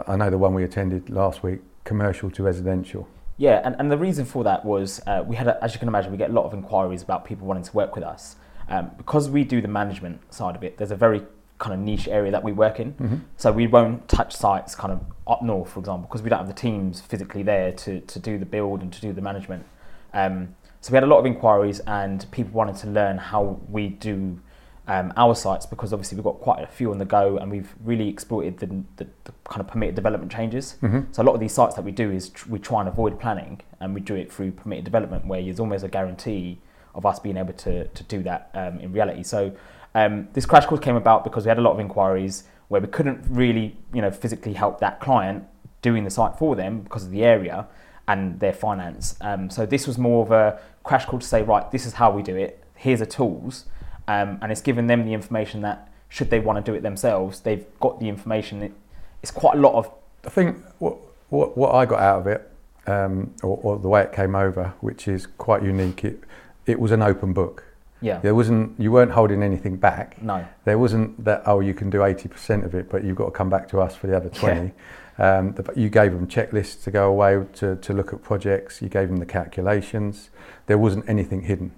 I 0.07 0.15
know 0.15 0.29
the 0.29 0.37
one 0.37 0.53
we 0.53 0.63
attended 0.63 1.09
last 1.09 1.43
week, 1.43 1.59
commercial 1.83 2.31
to 2.31 2.43
residential. 2.43 3.07
yeah, 3.37 3.61
and, 3.63 3.75
and 3.79 3.91
the 3.91 3.97
reason 3.97 4.25
for 4.25 4.43
that 4.45 4.63
was 4.65 5.01
uh, 5.07 5.23
we 5.25 5.35
had, 5.35 5.47
a, 5.47 5.63
as 5.63 5.73
you 5.73 5.79
can 5.79 5.87
imagine, 5.87 6.11
we 6.11 6.17
get 6.17 6.29
a 6.29 6.33
lot 6.33 6.45
of 6.45 6.53
inquiries 6.53 7.01
about 7.03 7.25
people 7.25 7.45
wanting 7.45 7.63
to 7.63 7.73
work 7.73 7.95
with 7.95 8.03
us 8.03 8.37
um, 8.69 8.91
because 8.97 9.29
we 9.29 9.43
do 9.43 9.61
the 9.61 9.67
management 9.67 10.33
side 10.33 10.55
of 10.55 10.63
it. 10.63 10.77
There's 10.77 10.91
a 10.91 10.95
very 10.95 11.21
kind 11.59 11.73
of 11.73 11.79
niche 11.79 12.07
area 12.07 12.31
that 12.31 12.43
we 12.43 12.51
work 12.51 12.79
in. 12.79 13.25
So 13.37 13.51
we 13.51 13.67
won't 13.67 14.07
touch 14.09 14.35
sites 14.35 14.75
kind 14.75 14.91
of 14.91 15.01
up 15.27 15.41
north, 15.41 15.71
for 15.71 15.79
example, 15.79 16.07
because 16.07 16.21
we 16.21 16.29
don't 16.29 16.39
have 16.39 16.47
the 16.47 16.53
teams 16.53 16.99
physically 17.01 17.43
there 17.43 17.71
to, 17.71 18.01
to 18.01 18.19
do 18.19 18.37
the 18.37 18.45
build 18.45 18.81
and 18.81 18.91
to 18.91 18.99
do 19.01 19.13
the 19.13 19.21
management. 19.21 19.65
Um, 20.13 20.55
so 20.81 20.91
we 20.91 20.95
had 20.95 21.03
a 21.03 21.07
lot 21.07 21.19
of 21.19 21.25
inquiries 21.25 21.79
and 21.87 22.29
people 22.31 22.51
wanted 22.51 22.75
to 22.77 22.87
learn 22.87 23.17
how 23.17 23.59
we 23.69 23.87
do 23.87 24.39
um, 24.85 25.13
our 25.15 25.33
sites 25.33 25.65
because 25.65 25.93
obviously 25.93 26.17
we've 26.17 26.25
got 26.25 26.41
quite 26.41 26.61
a 26.61 26.67
few 26.67 26.91
on 26.91 26.97
the 26.97 27.05
go 27.05 27.37
and 27.37 27.49
we've 27.49 27.73
really 27.85 28.09
exploited 28.09 28.57
the, 28.57 28.65
the, 28.97 29.09
the 29.23 29.31
kind 29.45 29.61
of 29.61 29.67
permitted 29.67 29.95
development 29.95 30.29
changes. 30.29 30.75
So 31.13 31.21
a 31.21 31.23
lot 31.23 31.35
of 31.35 31.39
these 31.39 31.53
sites 31.53 31.75
that 31.75 31.83
we 31.85 31.91
do 31.93 32.11
is 32.11 32.29
tr- 32.29 32.49
we 32.49 32.59
try 32.59 32.81
and 32.81 32.89
avoid 32.89 33.17
planning 33.17 33.61
and 33.79 33.93
we 33.93 34.01
do 34.01 34.15
it 34.15 34.29
through 34.31 34.51
permitted 34.51 34.83
development 34.83 35.25
where 35.25 35.41
there's 35.41 35.61
almost 35.61 35.85
a 35.85 35.87
guarantee 35.87 36.59
of 36.95 37.05
us 37.05 37.17
being 37.17 37.37
able 37.37 37.53
to, 37.53 37.87
to 37.87 38.03
do 38.03 38.21
that 38.23 38.51
um, 38.53 38.79
in 38.81 38.91
reality. 38.91 39.23
So 39.23 39.53
um, 39.95 40.27
this 40.33 40.45
crash 40.45 40.65
course 40.65 40.81
came 40.81 40.95
about 40.95 41.23
because 41.23 41.45
we 41.45 41.49
had 41.49 41.57
a 41.57 41.61
lot 41.61 41.71
of 41.71 41.79
inquiries 41.79 42.43
where 42.67 42.81
we 42.81 42.87
couldn't 42.87 43.23
really, 43.29 43.77
you 43.93 44.01
know, 44.01 44.11
physically 44.11 44.53
help 44.53 44.79
that 44.79 44.99
client 44.99 45.45
doing 45.81 46.03
the 46.03 46.09
site 46.09 46.37
for 46.37 46.55
them 46.55 46.81
because 46.81 47.03
of 47.03 47.11
the 47.11 47.23
area 47.23 47.67
and 48.07 48.39
their 48.39 48.53
finance. 48.53 49.15
Um, 49.21 49.49
so 49.49 49.65
this 49.65 49.85
was 49.87 49.97
more 49.97 50.23
of 50.23 50.31
a 50.31 50.59
crash 50.83 51.05
course 51.05 51.25
to 51.25 51.29
say, 51.29 51.41
right, 51.43 51.69
this 51.71 51.85
is 51.85 51.93
how 51.93 52.11
we 52.11 52.23
do 52.23 52.35
it. 52.35 52.63
Here's 52.75 52.99
the 52.99 53.05
tools, 53.05 53.65
um, 54.07 54.39
and 54.41 54.51
it's 54.51 54.61
given 54.61 54.87
them 54.87 55.05
the 55.05 55.13
information 55.13 55.61
that 55.61 55.89
should 56.09 56.29
they 56.29 56.39
want 56.39 56.63
to 56.63 56.71
do 56.71 56.75
it 56.75 56.81
themselves, 56.81 57.39
they've 57.39 57.65
got 57.79 57.99
the 57.99 58.07
information. 58.07 58.61
It, 58.61 58.73
it's 59.21 59.31
quite 59.31 59.55
a 59.55 59.59
lot 59.59 59.73
of 59.73 59.89
I 60.25 60.29
think 60.29 60.57
what 60.79 60.97
what, 61.29 61.57
what 61.57 61.73
I 61.73 61.85
got 61.85 61.99
out 61.99 62.19
of 62.19 62.27
it, 62.27 62.51
um, 62.85 63.33
or, 63.41 63.59
or 63.63 63.79
the 63.79 63.87
way 63.87 64.03
it 64.03 64.13
came 64.13 64.35
over, 64.35 64.73
which 64.81 65.07
is 65.07 65.25
quite 65.25 65.63
unique. 65.63 66.03
It 66.03 66.19
it 66.65 66.79
was 66.79 66.91
an 66.91 67.01
open 67.01 67.33
book. 67.33 67.63
Yeah, 68.03 68.19
There 68.19 68.35
wasn't 68.35 68.79
you 68.79 68.91
weren't 68.91 69.11
holding 69.11 69.41
anything 69.41 69.77
back. 69.77 70.21
no, 70.21 70.45
There 70.65 70.77
wasn't 70.77 71.23
that 71.23 71.43
oh 71.45 71.59
you 71.61 71.73
can 71.73 71.89
do 71.89 72.03
eighty 72.03 72.27
percent 72.29 72.65
of 72.65 72.75
it, 72.75 72.89
but 72.89 73.03
you've 73.03 73.15
got 73.15 73.25
to 73.25 73.31
come 73.31 73.49
back 73.49 73.67
to 73.69 73.79
us 73.79 73.95
for 73.95 74.07
the 74.07 74.15
other 74.15 74.29
twenty. 74.29 74.73
Um, 75.17 75.53
the, 75.53 75.71
you 75.75 75.89
gave 75.89 76.11
them 76.11 76.27
checklists 76.27 76.83
to 76.83 76.91
go 76.91 77.07
away 77.09 77.45
to, 77.53 77.75
to 77.75 77.93
look 77.93 78.13
at 78.13 78.23
projects. 78.23 78.81
You 78.81 78.89
gave 78.89 79.09
them 79.09 79.17
the 79.17 79.27
calculations. 79.27 80.29
There 80.65 80.77
wasn't 80.77 81.07
anything 81.07 81.41
hidden. 81.43 81.71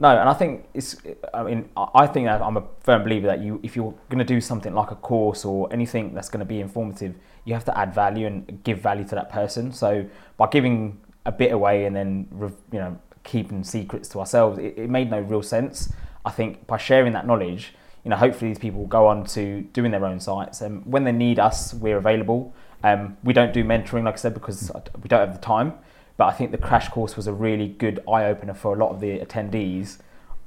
No, 0.00 0.16
and 0.16 0.28
I 0.28 0.32
think 0.34 0.68
it's. 0.74 0.94
I 1.34 1.42
mean, 1.42 1.68
I 1.76 2.06
think 2.06 2.26
that 2.26 2.40
I'm 2.40 2.56
a 2.56 2.62
firm 2.80 3.02
believer 3.02 3.26
that 3.26 3.40
you, 3.40 3.58
if 3.64 3.74
you're 3.74 3.92
going 4.08 4.20
to 4.20 4.24
do 4.24 4.40
something 4.40 4.72
like 4.72 4.92
a 4.92 4.94
course 4.94 5.44
or 5.44 5.72
anything 5.72 6.14
that's 6.14 6.28
going 6.28 6.38
to 6.38 6.46
be 6.46 6.60
informative, 6.60 7.16
you 7.44 7.52
have 7.54 7.64
to 7.64 7.76
add 7.76 7.92
value 7.92 8.28
and 8.28 8.62
give 8.62 8.78
value 8.80 9.04
to 9.08 9.14
that 9.16 9.28
person. 9.28 9.72
So 9.72 10.06
by 10.36 10.46
giving 10.46 11.00
a 11.26 11.32
bit 11.32 11.52
away 11.52 11.84
and 11.84 11.96
then 11.96 12.28
you 12.72 12.78
know 12.78 12.96
keeping 13.28 13.62
secrets 13.62 14.08
to 14.08 14.20
ourselves, 14.20 14.58
it, 14.58 14.74
it 14.76 14.90
made 14.90 15.10
no 15.10 15.20
real 15.20 15.42
sense. 15.42 15.92
I 16.24 16.30
think 16.30 16.66
by 16.66 16.78
sharing 16.78 17.12
that 17.12 17.26
knowledge, 17.26 17.74
you 18.04 18.10
know, 18.10 18.16
hopefully 18.16 18.50
these 18.50 18.58
people 18.58 18.80
will 18.80 18.86
go 18.86 19.06
on 19.06 19.24
to 19.26 19.62
doing 19.72 19.90
their 19.90 20.04
own 20.04 20.18
sites, 20.18 20.60
and 20.60 20.84
when 20.86 21.04
they 21.04 21.12
need 21.12 21.38
us, 21.38 21.74
we're 21.74 21.98
available. 21.98 22.54
Um, 22.82 23.16
we 23.22 23.32
don't 23.32 23.52
do 23.52 23.64
mentoring, 23.64 24.04
like 24.04 24.14
I 24.14 24.16
said, 24.16 24.34
because 24.34 24.70
we 25.02 25.08
don't 25.08 25.20
have 25.20 25.34
the 25.34 25.44
time. 25.44 25.74
But 26.16 26.26
I 26.26 26.32
think 26.32 26.50
the 26.50 26.58
crash 26.58 26.88
course 26.88 27.16
was 27.16 27.26
a 27.26 27.32
really 27.32 27.68
good 27.68 28.00
eye 28.08 28.24
opener 28.24 28.54
for 28.54 28.74
a 28.74 28.78
lot 28.78 28.90
of 28.90 29.00
the 29.00 29.18
attendees 29.18 29.98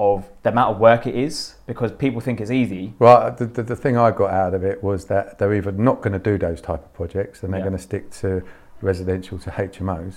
of 0.01 0.27
the 0.41 0.49
amount 0.49 0.73
of 0.75 0.79
work 0.79 1.05
it 1.05 1.15
is 1.15 1.55
because 1.67 1.91
people 1.91 2.19
think 2.19 2.41
it's 2.41 2.49
easy. 2.49 2.93
Well, 2.97 3.33
the, 3.37 3.45
the, 3.45 3.63
the 3.63 3.75
thing 3.75 3.97
I 3.97 4.09
got 4.09 4.31
out 4.31 4.53
of 4.55 4.63
it 4.63 4.83
was 4.83 5.05
that 5.05 5.37
they're 5.37 5.53
either 5.53 5.71
not 5.71 6.01
going 6.01 6.13
to 6.13 6.19
do 6.19 6.39
those 6.39 6.59
type 6.59 6.83
of 6.83 6.91
projects 6.93 7.43
and 7.43 7.53
they're 7.53 7.59
yeah. 7.59 7.65
going 7.65 7.77
to 7.77 7.83
stick 7.83 8.09
to 8.21 8.43
residential 8.81 9.37
to 9.39 9.51
HMOs 9.51 10.15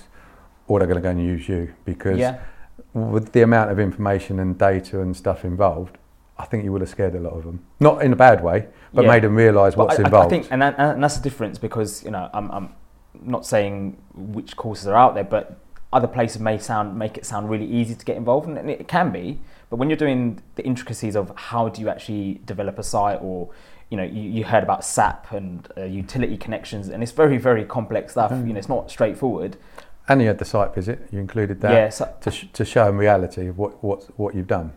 or 0.67 0.79
they're 0.79 0.89
going 0.89 1.01
to 1.01 1.03
go 1.03 1.11
and 1.11 1.23
use 1.23 1.49
you 1.49 1.75
because 1.85 2.19
yeah. 2.19 2.41
With 2.93 3.33
the 3.33 3.43
amount 3.43 3.71
of 3.71 3.79
information 3.79 4.39
and 4.39 4.59
data 4.59 5.01
and 5.01 5.17
stuff 5.17 5.45
involved, 5.45 5.99
I 6.39 6.47
think 6.47 6.65
you 6.65 6.73
would 6.73 6.81
have 6.81 6.91
scared 6.91 7.15
a 7.15 7.21
lot 7.21 7.35
of 7.35 7.45
them. 7.45 7.65
Not 7.81 8.03
in 8.03 8.13
a 8.13 8.17
bad 8.17 8.43
way, 8.43 8.67
but 8.93 9.05
yeah. 9.05 9.11
made 9.11 9.23
them 9.23 9.37
realise 9.37 9.77
what's 9.77 9.99
I, 9.99 10.05
involved. 10.05 10.27
I 10.27 10.31
think, 10.31 10.49
and, 10.51 10.63
that, 10.63 10.79
and 10.79 11.03
that's 11.03 11.17
the 11.17 11.23
difference 11.23 11.59
because 11.59 12.05
you 12.05 12.11
know 12.11 12.29
I'm, 12.33 12.51
I'm 12.51 12.75
not 13.23 13.47
saying 13.47 13.97
which 14.15 14.57
courses 14.57 14.87
are 14.87 14.97
out 14.97 15.15
there, 15.15 15.25
but 15.25 15.61
other 15.93 16.09
places 16.09 16.41
may 16.41 16.59
sound 16.59 16.99
make 16.99 17.17
it 17.17 17.25
sound 17.25 17.49
really 17.49 17.67
easy 17.67 17.95
to 17.95 18.05
get 18.05 18.17
involved, 18.17 18.49
and 18.49 18.69
it 18.69 18.89
can 18.89 19.13
be. 19.13 19.41
But 19.71 19.77
when 19.77 19.89
you're 19.89 19.97
doing 19.97 20.43
the 20.57 20.65
intricacies 20.65 21.17
of 21.17 21.33
how 21.37 21.69
do 21.69 21.81
you 21.81 21.89
actually 21.89 22.41
develop 22.45 22.79
a 22.79 22.83
site, 22.83 23.21
or 23.23 23.51
you 23.91 23.97
know, 23.97 24.03
you, 24.03 24.23
you 24.23 24.45
heard 24.45 24.65
about 24.65 24.85
SAP 24.85 25.31
and 25.31 25.69
uh, 25.77 25.85
utility 25.85 26.37
connections, 26.37 26.89
and 26.89 27.03
it's 27.03 27.13
very 27.13 27.39
very 27.39 27.65
complex 27.65 28.13
stuff. 28.13 28.33
Mm. 28.33 28.47
You 28.49 28.53
know, 28.55 28.59
it's 28.59 28.69
not 28.69 28.91
straightforward. 28.91 29.57
And 30.09 30.21
you 30.21 30.29
had 30.29 30.39
the 30.39 30.45
site 30.45 30.75
visit. 30.75 31.09
You 31.11 31.19
included 31.19 31.61
that 31.63 31.73
yeah, 31.73 31.89
so, 31.89 32.15
to, 32.21 32.31
sh- 32.31 32.47
to 32.53 32.65
show 32.65 32.89
in 32.89 32.99
reality 32.99 33.51
what 33.51 33.83
what 33.83 34.05
what 34.19 34.35
you've 34.35 34.47
done. 34.47 34.73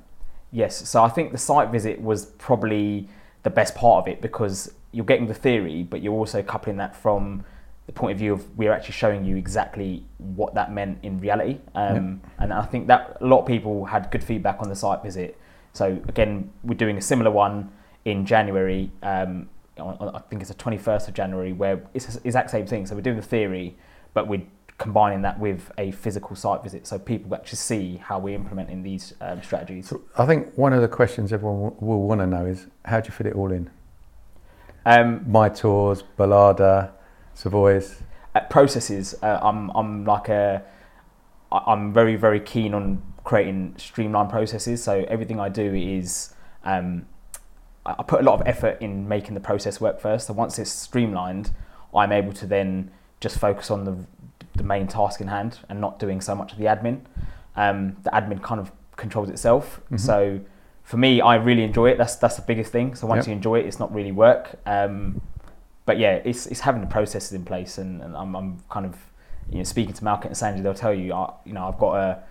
Yes, 0.52 0.88
so 0.90 1.04
I 1.04 1.10
think 1.10 1.32
the 1.34 1.38
site 1.38 1.70
visit 1.70 2.02
was 2.02 2.28
probably 2.38 3.10
the 3.44 3.50
best 3.50 3.76
part 3.76 4.04
of 4.04 4.08
it 4.08 4.22
because 4.22 4.74
you're 4.92 5.06
getting 5.06 5.28
the 5.28 5.34
theory, 5.34 5.84
but 5.84 6.02
you're 6.02 6.14
also 6.14 6.42
coupling 6.42 6.78
that 6.78 6.96
from 6.96 7.44
the 7.86 7.92
point 7.94 8.14
of 8.14 8.20
view 8.20 8.34
of 8.34 8.58
we're 8.58 8.72
actually 8.72 8.94
showing 8.94 9.24
you 9.26 9.38
exactly 9.38 10.06
what 10.18 10.54
that 10.54 10.72
meant 10.72 11.00
in 11.04 11.20
reality. 11.20 11.60
Um, 11.76 12.22
yep. 12.24 12.32
And 12.40 12.54
I 12.54 12.64
think 12.64 12.88
that 12.88 13.18
a 13.22 13.26
lot 13.26 13.42
of 13.42 13.46
people 13.46 13.86
had 13.86 14.12
good 14.12 14.24
feedback 14.24 14.58
on 14.60 14.70
the 14.70 14.76
site 14.76 15.02
visit. 15.04 15.38
So 15.74 16.02
again, 16.08 16.52
we're 16.64 16.76
doing 16.76 16.98
a 16.98 17.02
similar 17.02 17.32
one 17.32 17.72
in 18.06 18.26
January. 18.26 18.92
Um, 19.04 19.50
I 19.80 20.20
think 20.30 20.42
it's 20.42 20.50
the 20.50 20.56
21st 20.56 21.08
of 21.08 21.14
January, 21.14 21.54
where 21.54 21.82
it's 21.94 22.06
the 22.16 22.22
exact 22.26 22.50
same 22.50 22.66
thing. 22.66 22.86
So 22.86 22.96
we're 22.96 23.02
doing 23.02 23.18
the 23.18 23.22
theory, 23.22 23.78
but 24.14 24.28
we're 24.28 24.44
combining 24.78 25.24
that 25.24 25.40
with 25.40 25.72
a 25.78 25.92
physical 25.92 26.36
site 26.36 26.62
visit 26.62 26.86
so 26.86 27.00
people 27.00 27.34
actually 27.34 27.58
see 27.58 27.98
how 27.98 28.20
we're 28.20 28.36
implementing 28.36 28.84
these 28.84 29.14
um, 29.22 29.42
strategies. 29.42 29.90
So 29.90 30.02
I 30.18 30.26
think 30.26 30.56
one 30.56 30.72
of 30.72 30.82
the 30.82 30.88
questions 30.88 31.34
everyone 31.34 31.76
will 31.80 32.04
want 32.04 32.22
to 32.22 32.28
know 32.28 32.46
is 32.46 32.68
how 32.86 33.00
do 33.00 33.08
you 33.08 33.12
fit 33.12 33.26
it 33.26 33.36
all 33.36 33.52
in? 33.52 33.70
Um, 34.86 35.26
My 35.30 35.50
Toors, 35.50 36.04
Balada, 36.18 36.92
Savoys. 37.34 38.02
Uh, 38.34 38.42
processes. 38.42 39.16
Uh, 39.22 39.40
I'm 39.42 39.70
I'm 39.72 40.06
like 40.06 40.30
a 40.30 40.64
I'm 41.52 41.92
very 41.92 42.16
very 42.16 42.40
keen 42.40 42.74
on 42.74 43.02
creating 43.24 43.74
streamlined 43.78 44.30
processes. 44.30 44.84
So 44.84 45.06
everything 45.10 45.40
I 45.40 45.50
do 45.50 45.74
is 45.74 46.34
um, 46.64 47.06
I 47.86 48.04
put 48.04 48.22
a 48.22 48.24
lot 48.24 48.40
of 48.40 48.48
effort 48.48 48.78
in 48.82 49.08
making 49.08 49.34
the 49.34 49.40
process 49.40 49.82
work 49.82 50.00
first. 50.00 50.28
So 50.28 50.34
once 50.34 50.60
it's 50.60 50.72
streamlined, 50.72 51.52
I'm 51.94 52.12
able 52.12 52.34
to 52.34 52.46
then 52.46 52.92
just 53.20 53.40
focus 53.40 53.72
on 53.72 53.86
the 53.86 53.98
the 54.58 54.64
main 54.64 54.88
task 54.88 55.22
in 55.22 55.28
hand 55.28 55.60
and 55.70 55.80
not 55.80 56.00
doing 56.00 56.22
so 56.22 56.36
much 56.36 56.52
of 56.52 56.58
the 56.58 56.66
admin. 56.66 57.02
Um, 57.56 57.98
the 58.04 58.10
admin 58.12 58.42
kind 58.42 58.60
of 58.60 58.72
controls 58.96 59.30
itself. 59.30 59.82
Mm-hmm. 59.86 59.98
So 59.98 60.42
for 60.84 60.98
me, 60.98 61.22
I 61.22 61.36
really 61.36 61.64
enjoy 61.64 61.90
it. 61.90 61.98
That's 61.98 62.16
that's 62.16 62.36
the 62.36 62.42
biggest 62.42 62.72
thing. 62.72 62.96
So 62.96 63.08
once 63.08 63.22
yep. 63.22 63.28
you 63.28 63.34
enjoy 63.34 63.60
it, 63.60 63.66
it's 63.66 63.80
not 63.80 63.94
really 63.94 64.12
work. 64.12 64.60
Um, 64.66 65.22
but 65.86 65.98
yeah, 65.98 66.16
it's 66.24 66.46
it's 66.48 66.62
having 66.62 66.82
the 66.82 66.88
processes 66.88 67.34
in 67.34 67.46
place, 67.46 67.78
and, 67.78 68.02
and 68.02 68.16
I'm, 68.16 68.36
I'm 68.36 68.60
kind 68.70 68.86
of 68.86 68.98
you 69.50 69.58
know 69.60 69.64
speaking 69.64 69.94
to 69.94 70.04
Malcolm 70.04 70.30
and 70.30 70.38
Sanjay, 70.38 70.62
they'll 70.62 70.74
tell 70.74 70.94
you, 70.94 71.14
I, 71.14 71.34
you 71.46 71.54
know, 71.54 71.68
I've 71.68 71.80
got 71.80 71.96
a, 71.96 72.24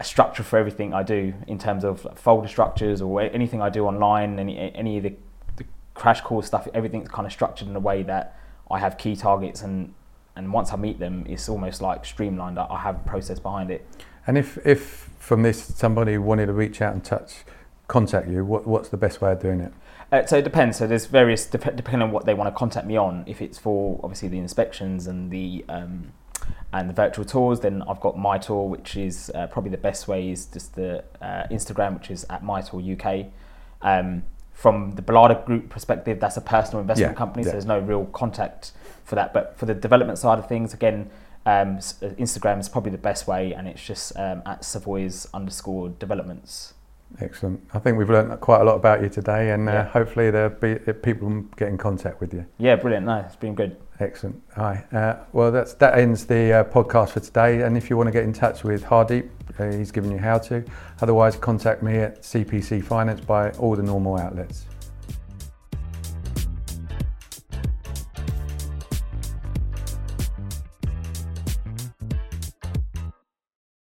a 0.00 0.04
structure 0.04 0.42
for 0.42 0.58
everything 0.58 0.94
I 0.94 1.02
do 1.02 1.34
in 1.46 1.58
terms 1.58 1.84
of 1.84 2.06
folder 2.16 2.48
structures 2.48 3.02
or 3.02 3.20
anything 3.20 3.60
I 3.60 3.68
do 3.68 3.86
online, 3.86 4.38
any 4.38 4.58
any 4.74 4.96
of 4.96 5.02
the, 5.02 5.14
the 5.56 5.64
crash 5.94 6.20
course 6.22 6.46
stuff, 6.46 6.68
everything's 6.74 7.08
kind 7.08 7.26
of 7.26 7.32
structured 7.32 7.68
in 7.68 7.76
a 7.76 7.80
way 7.80 8.02
that 8.02 8.38
I 8.70 8.78
have 8.78 8.98
key 8.98 9.16
targets 9.16 9.62
and 9.62 9.94
and 10.36 10.52
once 10.52 10.72
I 10.72 10.76
meet 10.76 10.98
them, 10.98 11.24
it's 11.28 11.48
almost 11.48 11.80
like 11.80 12.04
streamlined. 12.04 12.58
I 12.58 12.80
have 12.80 12.96
a 12.96 13.08
process 13.08 13.38
behind 13.38 13.70
it. 13.70 13.86
And 14.26 14.36
if, 14.36 14.58
if 14.66 15.10
from 15.18 15.42
this 15.42 15.62
somebody 15.74 16.18
wanted 16.18 16.46
to 16.46 16.52
reach 16.52 16.82
out 16.82 16.92
and 16.92 17.04
touch, 17.04 17.44
contact 17.88 18.28
you, 18.28 18.44
what, 18.44 18.66
what's 18.66 18.88
the 18.90 18.96
best 18.96 19.20
way 19.20 19.32
of 19.32 19.40
doing 19.40 19.60
it? 19.60 19.72
Uh, 20.12 20.24
so 20.24 20.36
it 20.36 20.42
depends. 20.42 20.76
So 20.76 20.86
there's 20.86 21.06
various 21.06 21.46
dep- 21.46 21.74
depending 21.74 22.02
on 22.02 22.12
what 22.12 22.26
they 22.26 22.34
want 22.34 22.52
to 22.52 22.56
contact 22.56 22.86
me 22.86 22.96
on. 22.96 23.24
If 23.26 23.42
it's 23.42 23.58
for 23.58 23.98
obviously 24.02 24.28
the 24.28 24.38
inspections 24.38 25.06
and 25.06 25.30
the 25.30 25.64
um, 25.68 26.12
and 26.72 26.88
the 26.88 26.94
virtual 26.94 27.24
tours, 27.24 27.60
then 27.60 27.82
I've 27.88 28.00
got 28.00 28.16
My 28.16 28.38
Toor, 28.38 28.68
which 28.68 28.96
is 28.96 29.32
uh, 29.34 29.46
probably 29.48 29.70
the 29.70 29.78
best 29.78 30.06
way 30.06 30.30
is 30.30 30.46
just 30.46 30.74
the 30.74 31.02
uh, 31.20 31.44
Instagram, 31.50 31.98
which 31.98 32.10
is 32.10 32.24
at 32.30 32.44
My 32.44 32.60
Toor 32.60 32.80
UK. 32.80 33.26
Um, 33.82 34.24
from 34.52 34.94
the 34.94 35.02
Balada 35.02 35.44
Group 35.44 35.70
perspective, 35.70 36.20
that's 36.20 36.36
a 36.36 36.40
personal 36.40 36.80
investment 36.80 37.12
yeah, 37.12 37.18
company, 37.18 37.44
so 37.44 37.50
there's 37.50 37.66
no 37.66 37.78
real 37.78 38.06
contact 38.06 38.72
for 39.06 39.14
that. 39.14 39.32
But 39.32 39.56
for 39.56 39.64
the 39.64 39.74
development 39.74 40.18
side 40.18 40.38
of 40.38 40.48
things, 40.48 40.74
again, 40.74 41.10
um, 41.46 41.76
uh, 41.76 42.10
Instagram 42.18 42.58
is 42.58 42.68
probably 42.68 42.90
the 42.90 42.98
best 42.98 43.26
way, 43.26 43.54
and 43.54 43.66
it's 43.66 43.82
just 43.82 44.14
um, 44.16 44.42
at 44.44 44.64
Savoys 44.64 45.28
underscore 45.32 45.88
developments. 45.88 46.74
Excellent. 47.20 47.62
I 47.72 47.78
think 47.78 47.96
we've 47.96 48.10
learned 48.10 48.38
quite 48.40 48.60
a 48.60 48.64
lot 48.64 48.74
about 48.74 49.00
you 49.00 49.08
today, 49.08 49.52
and 49.52 49.68
uh, 49.68 49.72
yeah. 49.72 49.84
hopefully 49.84 50.30
there'll 50.30 50.50
be 50.50 50.74
uh, 50.86 50.92
people 50.92 51.30
get 51.56 51.68
in 51.68 51.78
contact 51.78 52.20
with 52.20 52.34
you. 52.34 52.44
Yeah, 52.58 52.74
brilliant. 52.74 53.06
No, 53.06 53.18
it's 53.20 53.36
been 53.36 53.54
good. 53.54 53.76
Excellent. 54.00 54.42
Hi. 54.56 54.84
Uh, 54.92 55.24
well, 55.32 55.52
that's 55.52 55.74
that 55.74 55.96
ends 55.96 56.26
the 56.26 56.52
uh, 56.52 56.64
podcast 56.64 57.10
for 57.10 57.20
today. 57.20 57.62
And 57.62 57.76
if 57.76 57.88
you 57.88 57.96
want 57.96 58.08
to 58.08 58.12
get 58.12 58.24
in 58.24 58.32
touch 58.32 58.64
with 58.64 58.84
Hardeep, 58.84 59.30
uh, 59.58 59.70
he's 59.76 59.92
given 59.92 60.10
you 60.10 60.18
how 60.18 60.38
to. 60.38 60.64
Otherwise, 61.00 61.36
contact 61.36 61.82
me 61.82 61.96
at 61.98 62.22
CPC 62.22 62.84
Finance 62.84 63.20
by 63.20 63.50
all 63.52 63.76
the 63.76 63.82
normal 63.84 64.18
outlets. 64.18 64.66